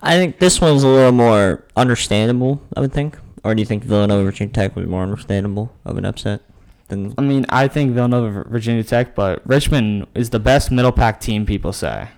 I 0.00 0.16
think 0.16 0.38
this 0.38 0.60
one's 0.60 0.82
a 0.82 0.88
little 0.88 1.12
more 1.12 1.64
understandable. 1.76 2.62
I 2.76 2.80
would 2.80 2.92
think, 2.92 3.18
or 3.42 3.54
do 3.54 3.60
you 3.60 3.66
think 3.66 3.84
Villanova 3.84 4.24
Virginia 4.24 4.52
Tech 4.52 4.76
was 4.76 4.86
more 4.86 5.02
understandable 5.02 5.74
of 5.84 5.98
an 5.98 6.04
upset 6.04 6.42
than? 6.88 7.14
I 7.18 7.22
mean, 7.22 7.44
I 7.48 7.68
think 7.68 7.92
Villanova, 7.92 8.44
Virginia 8.48 8.84
Tech, 8.84 9.14
but 9.14 9.46
Richmond 9.46 10.06
is 10.14 10.30
the 10.30 10.40
best 10.40 10.70
middle 10.70 10.92
pack 10.92 11.20
team. 11.20 11.44
People 11.44 11.72
say, 11.72 12.08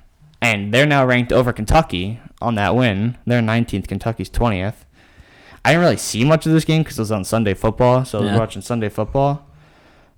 and 0.47 0.73
they're 0.73 0.87
now 0.87 1.05
ranked 1.05 1.33
over 1.33 1.53
Kentucky 1.53 2.21
on 2.41 2.55
that 2.55 2.75
win. 2.75 3.17
They're 3.27 3.41
19th. 3.43 3.89
Kentucky's 3.89 4.31
20th. 4.31 4.85
I 5.65 5.71
didn't 5.71 5.83
really 5.85 5.97
see 5.97 6.25
much 6.25 6.47
of 6.47 6.53
this 6.53 6.65
game 6.65 6.83
because 6.83 6.99
it 6.99 7.03
was 7.03 7.13
on 7.13 7.25
Sunday 7.25 7.55
football, 7.55 8.05
so 8.05 8.19
I 8.19 8.23
was 8.23 8.31
Yeah. 8.31 8.39
watching 8.39 8.63
Sunday 8.63 8.89
football. 8.89 9.43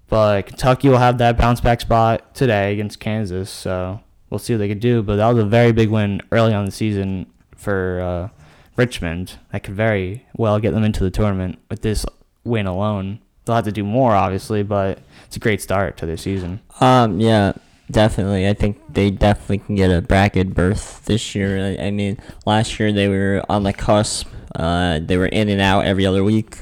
But 0.09 0.47
Kentucky 0.47 0.89
will 0.89 0.99
have 0.99 1.19
that 1.19 1.37
bounce 1.39 1.61
back 1.61 1.81
spot 1.81 2.35
today 2.35 2.73
against 2.73 2.99
Kansas, 3.01 3.49
so 3.51 4.01
we'll 4.31 4.39
see 4.39 4.55
what 4.55 4.59
they 4.59 4.69
can 4.69 4.79
do. 4.79 5.03
But 5.03 5.17
that 5.17 5.29
was 5.29 5.43
a 5.43 5.47
very 5.47 5.73
big 5.73 5.89
win 5.91 6.21
early 6.33 6.53
on 6.55 6.65
the 6.67 6.71
season 6.71 7.27
for 7.57 8.01
uh, 8.01 8.29
Richmond. 8.77 9.35
That 9.53 9.63
could 9.65 9.75
very 9.75 10.25
well 10.37 10.59
get 10.61 10.73
them 10.73 10.85
into 10.85 11.03
the 11.05 11.11
tournament 11.11 11.59
with 11.71 11.83
this 11.83 12.05
win 12.45 12.67
alone. 12.67 13.19
They'll 13.45 13.57
have 13.57 13.65
to 13.65 13.73
do 13.73 13.85
more, 13.85 14.13
obviously, 14.13 14.63
but 14.63 14.99
it's 15.27 15.37
a 15.37 15.41
great 15.41 15.61
start 15.63 15.97
to 15.99 16.07
their 16.07 16.17
season. 16.19 16.61
Um. 16.81 17.21
Yeah. 17.21 17.53
Definitely. 17.91 18.47
I 18.49 18.53
think 18.55 18.81
they 18.93 19.11
definitely 19.11 19.59
can 19.59 19.75
get 19.75 19.91
a 19.91 20.03
bracket 20.03 20.55
berth 20.55 21.05
this 21.07 21.35
year. 21.35 21.59
I, 21.59 21.87
I 21.87 21.91
mean, 21.91 22.19
last 22.45 22.79
year 22.79 22.93
they 22.93 23.09
were 23.09 23.43
on 23.49 23.63
the 23.63 23.73
cusp. 23.73 24.29
Uh, 24.55 24.99
they 25.03 25.17
were 25.17 25.27
in 25.27 25.49
and 25.49 25.61
out 25.61 25.85
every 25.87 26.05
other 26.05 26.23
week. 26.23 26.57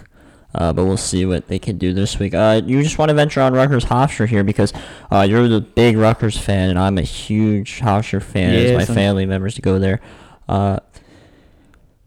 Uh, 0.55 0.73
but 0.73 0.87
we'll 0.87 0.97
see 0.97 1.27
what 1.27 1.49
they 1.49 1.59
can 1.59 1.77
do 1.77 1.93
this 1.93 2.19
week. 2.19 2.33
Uh, 2.33 2.63
you 2.65 2.83
just 2.83 2.97
want 2.97 3.11
to 3.11 3.15
venture 3.15 3.43
on 3.43 3.53
Rutgers 3.53 3.85
Hofstra 3.85 4.27
here 4.27 4.43
because 4.43 4.73
uh, 5.13 5.21
you're 5.29 5.49
the 5.49 5.61
big 5.61 5.99
Rutgers 5.99 6.39
fan, 6.39 6.71
and 6.71 6.79
I'm 6.79 6.97
a 6.97 7.03
huge 7.03 7.81
Hofstra 7.81 8.23
fan. 8.23 8.55
Yeah, 8.55 8.77
my 8.79 8.85
some- 8.85 8.95
family 8.95 9.27
members 9.27 9.55
to 9.57 9.63
go 9.63 9.79
there. 9.79 10.01
Uh, 10.49 10.79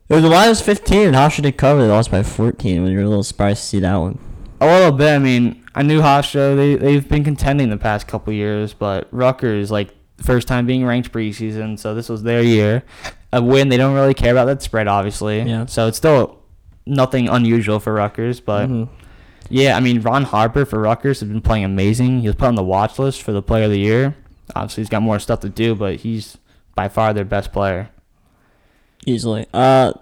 it 0.08 0.16
was 0.16 0.24
the 0.24 0.30
line 0.30 0.56
15, 0.56 1.08
and 1.08 1.16
Hofstra 1.16 1.44
did 1.44 1.58
cover. 1.58 1.84
They 1.84 1.90
lost 1.90 2.10
by 2.10 2.24
14. 2.24 2.88
You're 2.88 3.04
a 3.04 3.08
little 3.08 3.22
surprised 3.22 3.62
to 3.62 3.68
see 3.68 3.80
that 3.82 3.96
one. 3.96 4.18
A 4.60 4.66
little 4.66 4.98
bit. 4.98 5.14
I 5.14 5.20
mean, 5.20 5.59
I 5.76 5.84
knew 5.84 6.02
Hofstra. 6.02 6.56
They 6.56 6.76
they've 6.76 7.08
been 7.08 7.24
contending 7.24 7.70
the 7.70 7.78
past 7.78 8.08
couple 8.08 8.34
years, 8.34 8.74
but 8.74 9.08
Rutgers 9.12 9.70
like 9.72 9.90
first 10.24 10.48
time 10.48 10.66
being 10.66 10.86
ranked 10.86 11.12
preseason, 11.12 11.78
so 11.80 11.94
this 11.96 12.10
was 12.10 12.24
their 12.24 12.42
year. 12.42 12.84
A 13.32 13.42
win. 13.42 13.70
They 13.70 13.78
don't 13.78 13.94
really 13.94 14.14
care 14.16 14.32
about 14.32 14.46
that 14.46 14.62
spread, 14.62 14.88
obviously. 14.88 15.42
Yeah. 15.44 15.66
So 15.68 15.88
it's 15.88 15.98
still 15.98 16.40
nothing 16.86 17.30
unusual 17.30 17.80
for 17.80 17.94
Rutgers, 17.94 18.40
but 18.40 18.68
Mhm. 18.68 18.90
yeah, 19.50 19.78
I 19.78 19.80
mean 19.80 20.02
Ron 20.02 20.24
Harper 20.24 20.66
for 20.66 20.80
Rutgers 20.80 21.20
has 21.20 21.30
been 21.30 21.42
playing 21.42 21.64
amazing. 21.66 22.22
He 22.22 22.28
was 22.28 22.36
put 22.36 22.48
on 22.48 22.56
the 22.56 22.64
watch 22.64 22.98
list 22.98 23.22
for 23.22 23.32
the 23.32 23.42
Player 23.44 23.66
of 23.66 23.72
the 23.72 23.80
Year. 23.80 24.16
Obviously, 24.56 24.82
he's 24.82 24.90
got 24.90 25.04
more 25.04 25.20
stuff 25.20 25.42
to 25.42 25.50
do, 25.50 25.76
but 25.76 25.98
he's 25.98 26.38
by 26.74 26.88
far 26.90 27.14
their 27.14 27.24
best 27.26 27.52
player. 27.54 27.90
Easily. 29.06 29.46
Uh, 29.54 29.94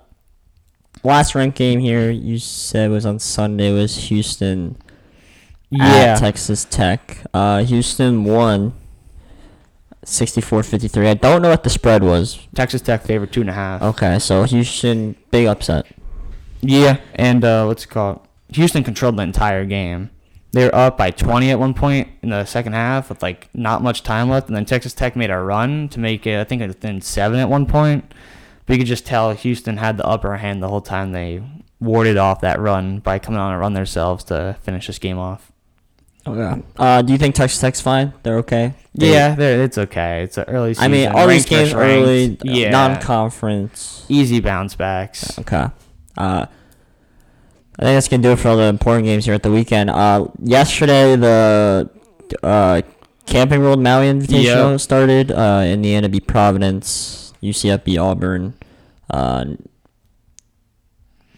last 1.04 1.36
ranked 1.36 1.58
game 1.58 1.80
here 1.80 2.10
you 2.10 2.40
said 2.40 2.90
was 2.90 3.06
on 3.06 3.20
Sunday 3.20 3.72
was 3.74 3.96
Houston 4.08 4.78
Yeah. 5.70 5.86
at 5.86 6.20
Texas 6.20 6.66
Tech. 6.66 7.24
Uh, 7.34 7.64
Houston 7.64 8.24
won 8.24 8.74
64-53. 10.06 11.08
I 11.08 11.14
don't 11.16 11.42
know 11.42 11.50
what 11.50 11.64
the 11.64 11.70
spread 11.70 12.04
was. 12.04 12.48
Texas 12.56 12.82
Tech 12.82 13.04
favored 13.04 13.32
two 13.34 13.42
and 13.42 13.50
a 13.50 13.54
half. 13.54 13.82
Okay, 13.82 14.20
so 14.20 14.44
Houston 14.44 15.16
big 15.32 15.48
upset. 15.48 15.86
Yeah, 16.62 17.00
and 17.16 17.44
uh, 17.44 17.66
what's 17.66 17.84
it 17.84 17.90
called? 17.90 18.22
Houston 18.54 18.84
controlled 18.84 19.18
the 19.18 19.24
entire 19.24 19.66
game. 19.66 20.10
They 20.54 20.64
were 20.66 20.74
up 20.74 20.98
by 20.98 21.12
20 21.12 21.52
at 21.52 21.60
one 21.60 21.74
point 21.74 22.08
in 22.22 22.30
the 22.30 22.46
second 22.46 22.74
half 22.74 23.10
with 23.10 23.22
like 23.22 23.50
not 23.54 23.84
much 23.84 24.02
time 24.04 24.30
left, 24.30 24.48
and 24.48 24.56
then 24.56 24.66
Texas 24.66 24.94
Tech 24.94 25.16
made 25.16 25.30
a 25.30 25.38
run 25.38 25.90
to 25.90 26.00
make 26.00 26.26
it. 26.26 26.40
I 26.40 26.46
think 26.46 26.62
within 26.62 27.02
seven 27.02 27.40
at 27.40 27.50
one 27.50 27.66
point. 27.66 28.14
But 28.66 28.74
you 28.74 28.80
could 28.80 28.88
just 28.88 29.06
tell 29.06 29.32
Houston 29.34 29.78
had 29.78 29.98
the 29.98 30.06
upper 30.06 30.38
hand 30.38 30.64
the 30.64 30.70
whole 30.70 30.82
time. 30.82 31.12
They 31.12 31.42
warded 31.80 32.18
off 32.18 32.42
that 32.42 32.60
run 32.60 33.00
by 33.00 33.20
coming 33.20 33.40
on 33.40 33.54
a 33.54 33.58
run 33.58 33.74
themselves 33.74 34.24
to 34.26 34.58
finish 34.62 34.88
this 34.88 35.00
game 35.00 35.18
off. 35.18 35.52
Okay. 36.28 36.62
Uh, 36.78 37.02
do 37.02 37.14
you 37.14 37.18
think 37.18 37.36
Texas 37.36 37.60
Tech's 37.60 37.80
fine? 37.82 38.14
They're 38.24 38.38
okay. 38.40 38.74
They- 38.94 39.14
Yeah, 39.14 39.36
they're- 39.36 39.64
it's 39.64 39.78
okay. 39.78 40.24
It's 40.24 40.38
an 40.38 40.46
early 40.48 40.74
season. 40.74 40.84
I 40.86 40.88
mean, 40.94 41.08
all 41.10 41.28
these 41.28 41.50
ranked 41.50 41.50
versus 41.50 41.74
games 41.74 41.74
early, 41.74 42.38
uh, 42.42 42.44
yeah, 42.44 42.70
non-conference. 42.72 44.06
easy 44.10 44.40
bounce 44.40 44.76
backs. 44.76 45.38
Okay. 45.40 45.68
Uh, 46.18 46.46
I 47.80 47.84
think 47.84 47.96
that's 47.96 48.08
gonna 48.08 48.24
do 48.24 48.32
it 48.32 48.40
for 48.40 48.50
all 48.50 48.58
the 48.58 48.64
important 48.64 49.06
games 49.06 49.26
here 49.26 49.36
at 49.36 49.44
the 49.44 49.52
weekend. 49.52 49.90
Uh, 49.92 50.26
yesterday 50.44 51.16
the 51.16 51.90
uh, 52.44 52.82
Camping 53.28 53.62
World 53.62 53.80
Maui 53.82 54.08
Invitational 54.08 54.72
Yep. 54.72 54.80
started. 54.80 55.32
Uh, 55.32 55.64
Indiana 55.66 56.10
beat 56.10 56.26
Providence. 56.28 57.34
UCF 57.42 57.84
beat 57.84 57.98
Auburn. 58.00 58.56
Uh, 59.12 59.46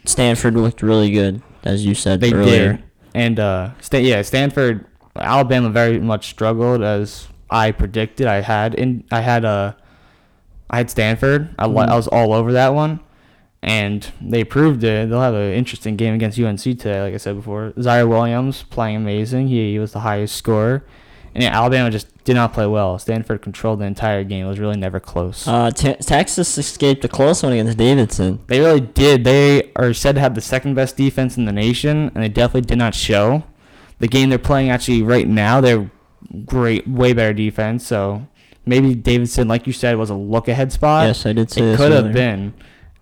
Stanford 0.06 0.56
looked 0.56 0.82
really 0.82 1.12
good, 1.12 1.42
as 1.64 1.86
you 1.86 1.94
said 1.94 2.22
They 2.22 2.32
earlier. 2.34 2.74
did. 2.74 2.84
And 3.14 3.40
uh, 3.40 3.72
Stan- 3.82 4.06
yeah, 4.06 4.22
Stanford, 4.22 4.86
Alabama 5.16 5.70
very 5.70 6.00
much 6.00 6.30
struggled 6.30 6.82
as 6.84 7.28
I 7.50 7.72
predicted. 7.72 8.28
I 8.28 8.42
had 8.42 8.76
in 8.76 9.04
I 9.12 9.22
had 9.22 9.46
uh, 9.46 9.74
I 10.70 10.78
had 10.78 10.90
Stanford. 10.90 11.54
I, 11.58 11.66
li- 11.66 11.88
I 11.88 11.96
was 11.96 12.08
all 12.08 12.34
over 12.34 12.52
that 12.54 12.74
one, 12.76 13.00
and 13.64 14.12
they 14.22 14.44
proved 14.44 14.84
it. 14.84 15.10
They'll 15.10 15.22
have 15.22 15.34
an 15.34 15.54
interesting 15.54 15.96
game 15.96 16.14
against 16.14 16.40
UNC 16.40 16.60
today. 16.62 17.02
Like 17.02 17.14
I 17.14 17.18
said 17.18 17.36
before, 17.36 17.74
Ziaire 17.78 18.08
Williams 18.08 18.64
playing 18.64 18.98
amazing. 18.98 19.48
He, 19.48 19.72
he 19.72 19.80
was 19.80 19.94
the 19.94 20.02
highest 20.02 20.36
scorer, 20.36 20.86
and 21.34 21.44
yeah, 21.44 21.56
Alabama 21.56 21.90
just 21.90 22.08
did 22.24 22.36
not 22.36 22.54
play 22.54 22.66
well. 22.66 22.98
Stanford 23.00 23.42
controlled 23.42 23.80
the 23.80 23.86
entire 23.86 24.24
game. 24.24 24.46
It 24.46 24.50
was 24.50 24.60
really 24.60 24.78
never 24.78 25.00
close. 25.00 25.48
Uh, 25.48 25.72
te- 25.72 25.96
Texas 25.96 26.58
escaped 26.58 27.04
a 27.06 27.08
close 27.08 27.44
one 27.44 27.54
against 27.54 27.78
Davidson. 27.78 28.40
They 28.48 28.60
really 28.60 28.82
did. 28.82 29.24
They 29.24 29.72
are 29.76 29.94
said 29.94 30.16
to 30.16 30.22
have 30.22 30.36
the 30.36 30.42
second 30.42 30.74
best 30.76 30.98
defense 30.98 31.38
in 31.38 31.46
the 31.46 31.52
nation, 31.52 32.12
and 32.14 32.24
they 32.24 32.30
definitely 32.30 32.68
did 32.68 32.78
not 32.78 32.96
show. 32.96 33.44
The 34.00 34.08
game 34.08 34.30
they're 34.30 34.38
playing 34.40 34.70
actually 34.70 35.02
right 35.04 35.28
now, 35.28 35.62
they're 35.62 35.90
great, 36.46 36.88
way 36.88 37.14
better 37.14 37.34
defense. 37.34 37.86
So 37.86 38.28
maybe 38.66 38.96
Davidson, 38.96 39.48
like 39.48 39.68
you 39.68 39.74
said, 39.74 39.98
was 39.98 40.10
a 40.10 40.16
look 40.16 40.48
ahead 40.48 40.72
spot. 40.72 41.08
yes, 41.08 41.26
I 41.26 41.34
did 41.34 41.52
say 41.52 41.62
it 41.62 41.78
could 41.78 41.92
have 41.92 42.14
been. 42.14 42.54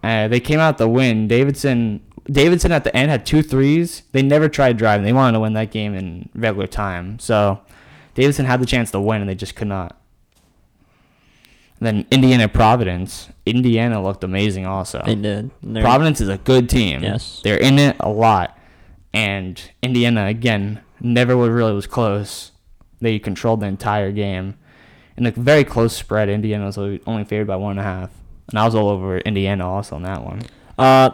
Uh, 0.03 0.27
they 0.27 0.39
came 0.39 0.59
out 0.59 0.77
the 0.77 0.87
win. 0.87 1.27
Davidson, 1.27 2.01
Davidson 2.25 2.71
at 2.71 2.83
the 2.83 2.95
end 2.95 3.11
had 3.11 3.25
two 3.25 3.41
threes. 3.41 4.03
They 4.11 4.21
never 4.21 4.47
tried 4.47 4.77
driving. 4.77 5.05
They 5.05 5.13
wanted 5.13 5.33
to 5.33 5.39
win 5.41 5.53
that 5.53 5.71
game 5.71 5.93
in 5.95 6.29
regular 6.33 6.67
time. 6.67 7.19
So 7.19 7.59
Davidson 8.17 8.45
had 8.47 8.59
the 8.59 8.65
chance 8.65 8.89
to 8.91 8.99
win, 8.99 9.21
and 9.21 9.29
they 9.29 9.35
just 9.35 9.55
could 9.55 9.67
not. 9.67 9.95
And 11.79 11.85
then 11.87 12.05
Indiana 12.09 12.47
Providence. 12.49 13.29
Indiana 13.45 14.01
looked 14.01 14.23
amazing 14.23 14.65
also. 14.65 15.03
They 15.05 15.13
did. 15.13 15.51
They're- 15.61 15.83
Providence 15.83 16.19
is 16.19 16.27
a 16.27 16.39
good 16.39 16.67
team. 16.67 17.03
Yes. 17.03 17.41
They're 17.43 17.59
in 17.59 17.77
it 17.77 17.95
a 17.99 18.09
lot. 18.09 18.57
And 19.13 19.61
Indiana, 19.83 20.25
again, 20.25 20.81
never 20.99 21.35
really 21.35 21.73
was 21.73 21.85
close. 21.85 22.51
They 22.99 23.19
controlled 23.19 23.59
the 23.59 23.67
entire 23.67 24.11
game. 24.11 24.55
In 25.15 25.27
a 25.27 25.31
very 25.31 25.63
close 25.63 25.95
spread, 25.95 26.27
Indiana 26.27 26.65
was 26.65 26.77
only 26.79 27.23
favored 27.23 27.45
by 27.47 27.55
one 27.55 27.71
and 27.71 27.79
a 27.79 27.83
half. 27.83 28.09
And 28.49 28.57
I 28.57 28.65
was 28.65 28.73
all 28.73 28.89
over 28.89 29.19
Indiana 29.19 29.69
also 29.69 29.95
on 29.95 30.01
that 30.03 30.23
one. 30.25 30.41
Uh, 30.79 31.11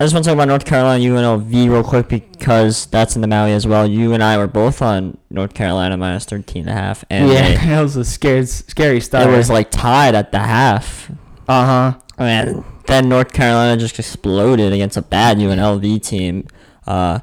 I 0.00 0.04
just 0.04 0.14
want 0.14 0.24
to 0.24 0.30
talk 0.30 0.34
about 0.34 0.48
North 0.48 0.64
Carolina 0.64 1.04
UNLV 1.04 1.52
real 1.70 1.84
quick 1.84 2.08
because 2.08 2.86
that's 2.86 3.14
in 3.14 3.22
the 3.22 3.28
Maui 3.28 3.52
as 3.52 3.66
well. 3.68 3.86
You 3.86 4.14
and 4.14 4.22
I 4.22 4.36
were 4.36 4.48
both 4.48 4.82
on 4.82 5.16
North 5.30 5.54
Carolina 5.54 5.96
minus 5.96 6.24
13 6.24 6.62
and 6.62 6.70
a 6.70 6.72
half, 6.72 7.04
and 7.08 7.30
they- 7.30 7.54
that 7.66 7.80
was 7.82 7.96
a 7.96 8.04
scared, 8.04 8.48
scary, 8.48 9.00
scary 9.00 9.32
it 9.32 9.36
was 9.36 9.48
like 9.48 9.70
tied 9.70 10.14
at 10.16 10.32
the 10.32 10.40
half. 10.40 11.10
uh 11.48 11.92
huh. 11.92 11.98
And 12.18 12.64
then 12.86 13.08
North 13.08 13.32
Carolina 13.32 13.80
just 13.80 13.98
exploded 13.98 14.72
against 14.72 14.96
a 14.96 15.02
bad 15.02 15.38
UNLV 15.38 16.02
team. 16.04 16.48
Uh, 16.86 17.20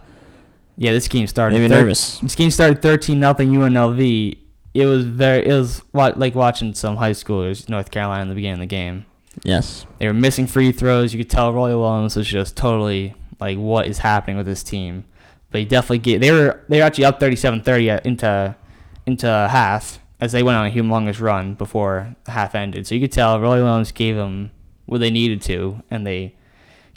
Yeah, 0.78 0.92
this 0.94 1.08
game 1.10 1.28
started. 1.28 1.56
made 1.56 1.64
me 1.64 1.68
thir- 1.76 1.82
nervous. 1.82 2.20
This 2.20 2.36
game 2.36 2.50
started 2.52 2.82
thirteen 2.82 3.20
nothing 3.20 3.52
UNLV. 3.52 4.38
It 4.74 4.86
was 4.86 5.04
very. 5.06 5.46
It 5.46 5.54
was 5.54 5.82
wa- 5.92 6.14
like 6.16 6.34
watching 6.36 6.74
some 6.74 6.96
high 6.96 7.12
schoolers 7.12 7.68
North 7.68 7.92
Carolina 7.92 8.22
in 8.24 8.30
the 8.30 8.36
beginning 8.36 8.54
of 8.56 8.60
the 8.62 8.66
game. 8.68 9.06
Yes. 9.43 9.86
They 10.00 10.08
were 10.08 10.13
missing 10.13 10.48
free 10.48 10.72
throws. 10.72 11.13
You 11.13 11.19
could 11.19 11.29
tell 11.29 11.53
Roy 11.53 11.77
Williams 11.77 12.15
was 12.15 12.27
just 12.27 12.58
totally 12.58 13.15
like, 13.39 13.58
what 13.58 13.88
is 13.88 14.00
happening 14.00 14.38
with 14.38 14.46
this 14.46 14.63
team? 14.63 15.05
But 15.51 15.60
he 15.60 15.65
definitely 15.65 16.00
get. 16.00 16.19
They 16.22 16.31
were 16.31 16.63
they 16.69 16.79
were 16.79 16.84
actually 16.84 17.05
up 17.05 17.19
37-30 17.19 18.05
into 18.05 18.55
into 19.05 19.27
half 19.27 20.00
as 20.19 20.31
they 20.31 20.43
went 20.43 20.58
on 20.58 20.67
a 20.67 20.72
humongous 20.72 21.19
run 21.22 21.55
before 21.55 22.15
half 22.27 22.53
ended. 22.53 22.86
So 22.86 22.93
you 22.96 23.01
could 23.01 23.12
tell 23.12 23.39
Roy 23.39 23.63
Williams 23.63 23.91
gave 23.91 24.15
them 24.15 24.51
what 24.86 25.00
they 25.00 25.10
needed 25.10 25.41
to, 25.43 25.81
and 25.89 26.05
they 26.05 26.36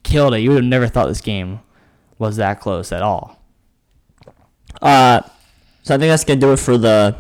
killed 0.03 0.35
it. 0.35 0.41
You 0.41 0.51
would 0.51 0.57
have 0.57 0.65
never 0.65 0.89
thought 0.89 1.07
this 1.07 1.21
game 1.21 1.61
was 2.19 2.37
that 2.37 2.61
close 2.61 2.93
at 2.93 3.03
all. 3.03 3.41
Uh, 4.81 5.21
so 5.83 5.95
I 5.95 5.99
think 5.99 6.11
that's 6.11 6.25
gonna 6.25 6.41
do 6.41 6.53
it 6.53 6.59
for 6.59 6.77
the 6.77 7.17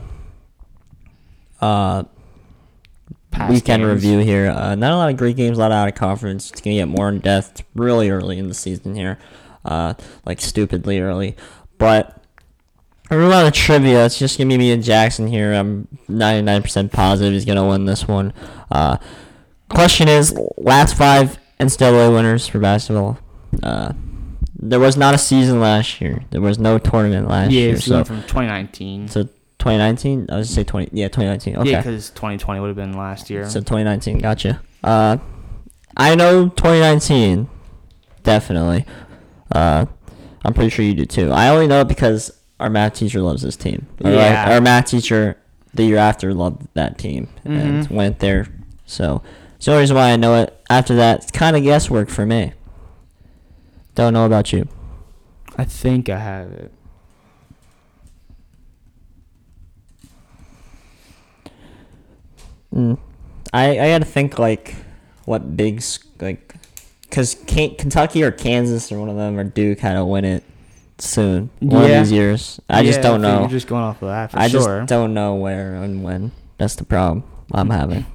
uh 1.60 2.02
weekend 3.50 3.82
games. 3.82 3.92
review 4.04 4.18
here. 4.20 4.50
Uh, 4.50 4.74
not 4.74 4.92
a 4.92 4.96
lot 4.96 5.10
of 5.10 5.16
great 5.16 5.36
games, 5.36 5.58
a 5.58 5.60
lot 5.60 5.72
out 5.72 5.88
of 5.88 5.94
conference. 5.94 6.50
It's 6.50 6.60
gonna 6.60 6.76
get 6.76 6.88
more 6.88 7.08
in 7.08 7.20
depth 7.20 7.62
really 7.74 8.10
early 8.10 8.38
in 8.38 8.48
the 8.48 8.54
season 8.54 8.94
here, 8.94 9.18
uh, 9.64 9.94
like 10.26 10.40
stupidly 10.40 11.00
early. 11.00 11.36
But 11.78 12.18
a 13.10 13.14
on 13.16 13.44
to 13.44 13.50
trivia. 13.50 14.04
It's 14.06 14.18
just 14.18 14.38
gonna 14.38 14.48
be 14.48 14.58
me 14.58 14.72
and 14.72 14.82
Jackson 14.82 15.26
here. 15.26 15.52
I'm 15.52 15.88
99% 16.08 16.92
positive 16.92 17.32
he's 17.32 17.44
gonna 17.44 17.66
win 17.66 17.84
this 17.86 18.06
one. 18.08 18.32
Uh, 18.70 18.96
question 19.68 20.08
is, 20.08 20.34
last 20.56 20.96
five 20.96 21.38
NCAA 21.60 22.12
winners 22.14 22.46
for 22.46 22.58
basketball. 22.58 23.18
Uh, 23.62 23.92
there 24.64 24.80
was 24.80 24.96
not 24.96 25.14
a 25.14 25.18
season 25.18 25.60
last 25.60 26.00
year. 26.00 26.22
There 26.30 26.40
was 26.40 26.58
no 26.58 26.78
tournament 26.78 27.28
last 27.28 27.50
Yeah, 27.50 27.60
year. 27.62 27.74
it's 27.74 27.84
So, 27.84 28.04
from 28.04 28.22
2019. 28.22 29.08
so 29.08 29.28
2019. 29.62 30.26
I 30.28 30.36
was 30.38 30.48
gonna 30.48 30.54
say 30.56 30.64
20. 30.64 30.88
Yeah, 30.92 31.06
2019. 31.06 31.56
Okay. 31.58 31.70
Yeah, 31.70 31.78
because 31.80 32.10
2020 32.10 32.60
would 32.60 32.66
have 32.66 32.76
been 32.76 32.94
last 32.94 33.30
year. 33.30 33.48
So 33.48 33.60
2019, 33.60 34.18
gotcha. 34.18 34.60
Uh, 34.82 35.18
I 35.96 36.16
know 36.16 36.48
2019, 36.48 37.48
definitely. 38.24 38.84
Uh, 39.52 39.86
I'm 40.44 40.52
pretty 40.54 40.70
sure 40.70 40.84
you 40.84 40.94
do 40.94 41.04
too. 41.04 41.30
I 41.30 41.48
only 41.48 41.68
know 41.68 41.80
it 41.82 41.86
because 41.88 42.36
our 42.58 42.68
math 42.70 42.94
teacher 42.94 43.20
loves 43.20 43.42
this 43.42 43.54
team. 43.56 43.86
Yeah. 44.00 44.52
our 44.52 44.60
math 44.60 44.86
teacher 44.86 45.36
the 45.74 45.84
year 45.84 45.98
after 45.98 46.34
loved 46.34 46.66
that 46.74 46.98
team 46.98 47.28
and 47.44 47.86
Mhm. 47.86 47.90
went 47.92 48.18
there. 48.18 48.48
So 48.84 49.22
it's 49.56 49.66
the 49.66 49.72
only 49.72 49.82
reason 49.82 49.96
why 49.96 50.10
I 50.10 50.16
know 50.16 50.34
it. 50.42 50.58
After 50.68 50.96
that, 50.96 51.22
it's 51.22 51.30
kind 51.30 51.56
of 51.56 51.62
guesswork 51.62 52.08
for 52.08 52.26
me. 52.26 52.52
Don't 53.94 54.12
know 54.12 54.26
about 54.26 54.52
you. 54.52 54.66
I 55.56 55.64
think 55.64 56.08
I 56.08 56.18
have 56.18 56.50
it. 56.50 56.72
Mm. 62.74 62.98
I 63.52 63.70
I 63.78 63.88
gotta 63.90 64.04
think 64.04 64.38
like 64.38 64.74
what 65.24 65.56
big 65.56 65.82
like 66.20 66.54
because 67.02 67.34
Kentucky 67.46 68.22
or 68.22 68.30
Kansas 68.30 68.90
or 68.90 68.98
one 68.98 69.08
of 69.10 69.16
them 69.16 69.38
or 69.38 69.44
Duke 69.44 69.80
had 69.80 69.94
to 69.94 70.04
win 70.04 70.24
it 70.24 70.42
soon. 70.98 71.50
One 71.60 71.82
Yeah. 71.82 72.00
of 72.00 72.04
these 72.06 72.12
years. 72.12 72.60
I 72.70 72.82
just 72.84 73.02
don't 73.02 73.20
know. 73.20 73.40
You're 73.40 73.48
just 73.50 73.66
going 73.66 73.82
off 73.82 74.00
of 74.02 74.08
that 74.08 74.30
for 74.30 74.38
I 74.38 74.48
sure. 74.48 74.78
just 74.80 74.88
don't 74.88 75.12
know 75.12 75.34
where 75.34 75.74
and 75.74 76.02
when. 76.02 76.32
That's 76.58 76.76
the 76.76 76.84
problem 76.84 77.24
I'm 77.52 77.68
having. 77.70 78.06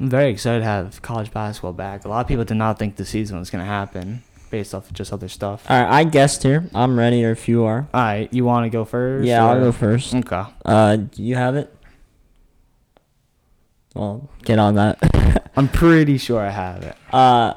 I'm 0.00 0.08
very 0.08 0.30
excited 0.30 0.60
to 0.60 0.64
have 0.64 1.02
college 1.02 1.32
basketball 1.32 1.72
back. 1.72 2.04
A 2.04 2.08
lot 2.08 2.20
of 2.20 2.28
people 2.28 2.44
did 2.44 2.56
not 2.56 2.78
think 2.78 2.96
the 2.96 3.04
season 3.04 3.38
was 3.38 3.50
going 3.50 3.64
to 3.64 3.68
happen 3.70 4.22
based 4.50 4.74
off 4.74 4.88
of 4.88 4.94
just 4.94 5.12
other 5.12 5.28
stuff. 5.28 5.64
All 5.68 5.80
right, 5.82 5.90
I 5.92 6.04
guessed 6.04 6.42
here. 6.42 6.68
I'm 6.74 6.98
ready, 6.98 7.24
or 7.24 7.32
if 7.32 7.48
you 7.48 7.64
are. 7.64 7.88
All 7.92 8.00
right, 8.00 8.32
you 8.32 8.44
want 8.44 8.64
to 8.64 8.70
go 8.70 8.84
first? 8.84 9.26
Yeah, 9.26 9.44
I'll 9.44 9.58
go 9.58 9.72
first. 9.72 10.14
Okay. 10.14 10.44
Uh, 10.64 10.96
do 10.96 11.22
you 11.22 11.34
have 11.34 11.56
it? 11.56 11.74
Well, 13.94 14.28
get 14.44 14.58
on 14.58 14.76
that. 14.76 15.50
I'm 15.56 15.68
pretty 15.68 16.18
sure 16.18 16.40
I 16.40 16.50
have 16.50 16.84
it. 16.84 16.96
Uh, 17.12 17.54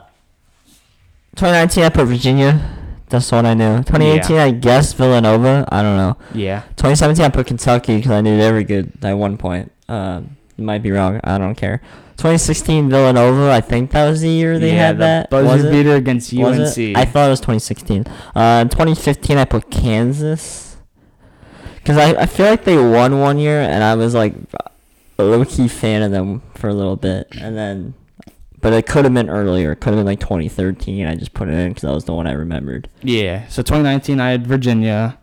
2019, 1.36 1.84
I 1.84 1.90
put 1.90 2.08
Virginia. 2.08 2.78
That's 3.10 3.32
what 3.32 3.46
I 3.46 3.54
knew. 3.54 3.78
2018, 3.84 4.38
I 4.38 4.52
guessed 4.52 4.96
Villanova. 4.98 5.68
I 5.72 5.84
don't 5.84 5.98
know. 5.98 6.18
Yeah. 6.34 6.62
2017, 6.78 7.24
I 7.26 7.30
put 7.30 7.46
Kentucky 7.46 7.98
because 7.98 8.12
I 8.12 8.22
knew 8.22 8.38
they 8.38 8.52
were 8.52 8.64
good 8.64 8.94
at 9.04 9.14
one 9.14 9.38
point. 9.38 9.72
Uh, 9.88 10.22
Might 10.58 10.82
be 10.82 10.92
wrong. 10.92 11.20
I 11.24 11.38
don't 11.38 11.56
care. 11.56 11.82
2016 12.22 12.88
Villanova. 12.88 13.52
I 13.52 13.62
think 13.62 13.90
that 13.92 14.08
was 14.08 14.22
the 14.22 14.30
year 14.30 14.60
they 14.60 14.74
yeah, 14.74 14.88
had 14.88 14.98
the 14.98 15.00
that. 15.00 15.30
buzzer 15.32 15.48
was 15.48 15.64
it? 15.66 15.72
beater 15.72 15.96
against 15.96 16.32
Was 16.34 16.60
UNC. 16.60 16.78
it? 16.78 16.96
I 16.96 17.04
thought 17.04 17.26
it 17.26 17.30
was 17.32 17.40
2016. 17.40 18.06
Uh, 18.36 18.60
in 18.62 18.70
2015, 18.70 19.38
I 19.40 19.46
put 19.46 19.72
Kansas. 19.72 20.78
Because 21.78 21.98
I, 21.98 22.22
I 22.22 22.26
feel 22.28 22.46
like 22.46 22.64
they 22.64 22.78
won 22.78 23.20
one 23.20 23.40
year, 23.40 23.60
and 23.60 23.84
I 23.84 23.96
was 23.96 24.14
like 24.14 24.36
a 25.18 25.24
low 25.24 25.44
key 25.46 25.68
fan 25.68 26.04
of 26.04 26.12
them 26.12 26.44
for 26.54 26.70
a 26.70 26.76
little 26.76 26.96
bit. 26.96 27.28
And 27.42 27.58
then, 27.58 27.96
but 28.60 28.72
it 28.74 28.86
could 28.86 29.04
have 29.06 29.16
been 29.16 29.28
earlier. 29.28 29.72
It 29.72 29.78
could 29.78 29.94
have 29.94 29.98
been 29.98 30.06
like 30.06 30.20
2013. 30.20 31.08
I 31.08 31.16
just 31.16 31.34
put 31.34 31.48
it 31.48 31.56
in 31.56 31.70
because 31.70 31.82
that 31.82 31.92
was 31.92 32.06
the 32.06 32.14
one 32.14 32.28
I 32.28 32.34
remembered. 32.34 32.88
Yeah. 33.02 33.48
So 33.48 33.64
2019, 33.64 34.20
I 34.20 34.30
had 34.30 34.46
Virginia 34.46 35.18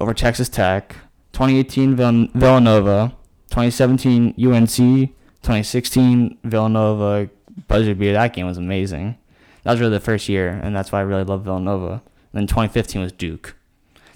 over 0.00 0.14
Texas 0.14 0.48
Tech. 0.48 0.94
2018, 1.32 1.96
Vill- 1.96 2.28
Villanova. 2.32 3.16
2017, 3.50 4.34
UNC. 4.38 5.10
2016, 5.44 6.38
Villanova. 6.44 7.28
Buzzer 7.68 7.94
beater. 7.94 8.14
That 8.14 8.32
game 8.32 8.46
was 8.46 8.58
amazing. 8.58 9.16
That 9.62 9.72
was 9.72 9.80
really 9.80 9.92
the 9.92 10.00
first 10.00 10.28
year, 10.28 10.48
and 10.48 10.74
that's 10.74 10.92
why 10.92 11.00
I 11.00 11.02
really 11.02 11.24
love 11.24 11.44
Villanova. 11.44 12.02
And 12.32 12.32
then 12.32 12.46
2015 12.46 13.00
was 13.00 13.12
Duke. 13.12 13.54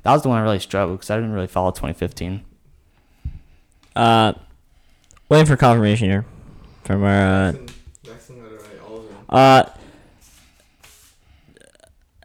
That 0.02 0.12
was 0.12 0.22
the 0.22 0.28
one 0.28 0.38
I 0.38 0.42
really 0.42 0.58
struggled 0.58 0.98
because 0.98 1.10
I 1.10 1.16
didn't 1.16 1.32
really 1.32 1.46
follow 1.46 1.70
2015. 1.70 2.44
Uh, 3.94 4.32
waiting 5.28 5.46
for 5.46 5.56
confirmation 5.56 6.08
here 6.08 6.24
from 6.84 7.04
our. 7.04 7.48
Uh, 7.48 7.52
Jackson 8.02 8.40
got 8.40 8.52
it 8.52 8.60
right, 8.60 8.88
all 8.88 8.98
of 8.98 9.08
them. 9.08 9.16
Uh, 9.28 9.64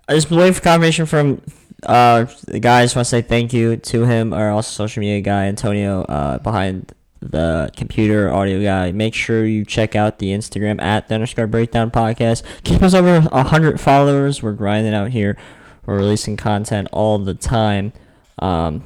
I 0.07 0.13
just 0.13 0.29
been 0.29 0.37
waiting 0.37 0.53
for 0.53 0.61
confirmation 0.61 1.05
from 1.05 1.41
uh 1.83 2.25
the 2.47 2.59
guy. 2.59 2.79
I 2.79 2.83
just 2.85 2.95
want 2.95 3.05
to 3.05 3.09
say 3.09 3.21
thank 3.21 3.53
you 3.53 3.75
to 3.75 4.05
him, 4.05 4.33
our 4.33 4.51
also 4.51 4.69
social 4.69 5.01
media 5.01 5.21
guy 5.21 5.45
Antonio, 5.45 6.03
uh, 6.03 6.37
behind 6.39 6.93
the 7.23 7.71
computer 7.75 8.31
audio 8.31 8.61
guy. 8.61 8.91
Make 8.91 9.13
sure 9.13 9.45
you 9.45 9.65
check 9.65 9.95
out 9.95 10.19
the 10.19 10.31
Instagram 10.31 10.81
at 10.81 11.07
the 11.07 11.15
underscore 11.15 11.47
breakdown 11.47 11.91
podcast. 11.91 12.43
Keep 12.63 12.81
us 12.81 12.93
over 12.93 13.27
a 13.31 13.43
hundred 13.43 13.79
followers. 13.79 14.43
We're 14.43 14.53
grinding 14.53 14.93
out 14.93 15.11
here. 15.11 15.37
We're 15.85 15.97
releasing 15.97 16.37
content 16.37 16.87
all 16.91 17.19
the 17.19 17.33
time. 17.33 17.93
Um. 18.39 18.83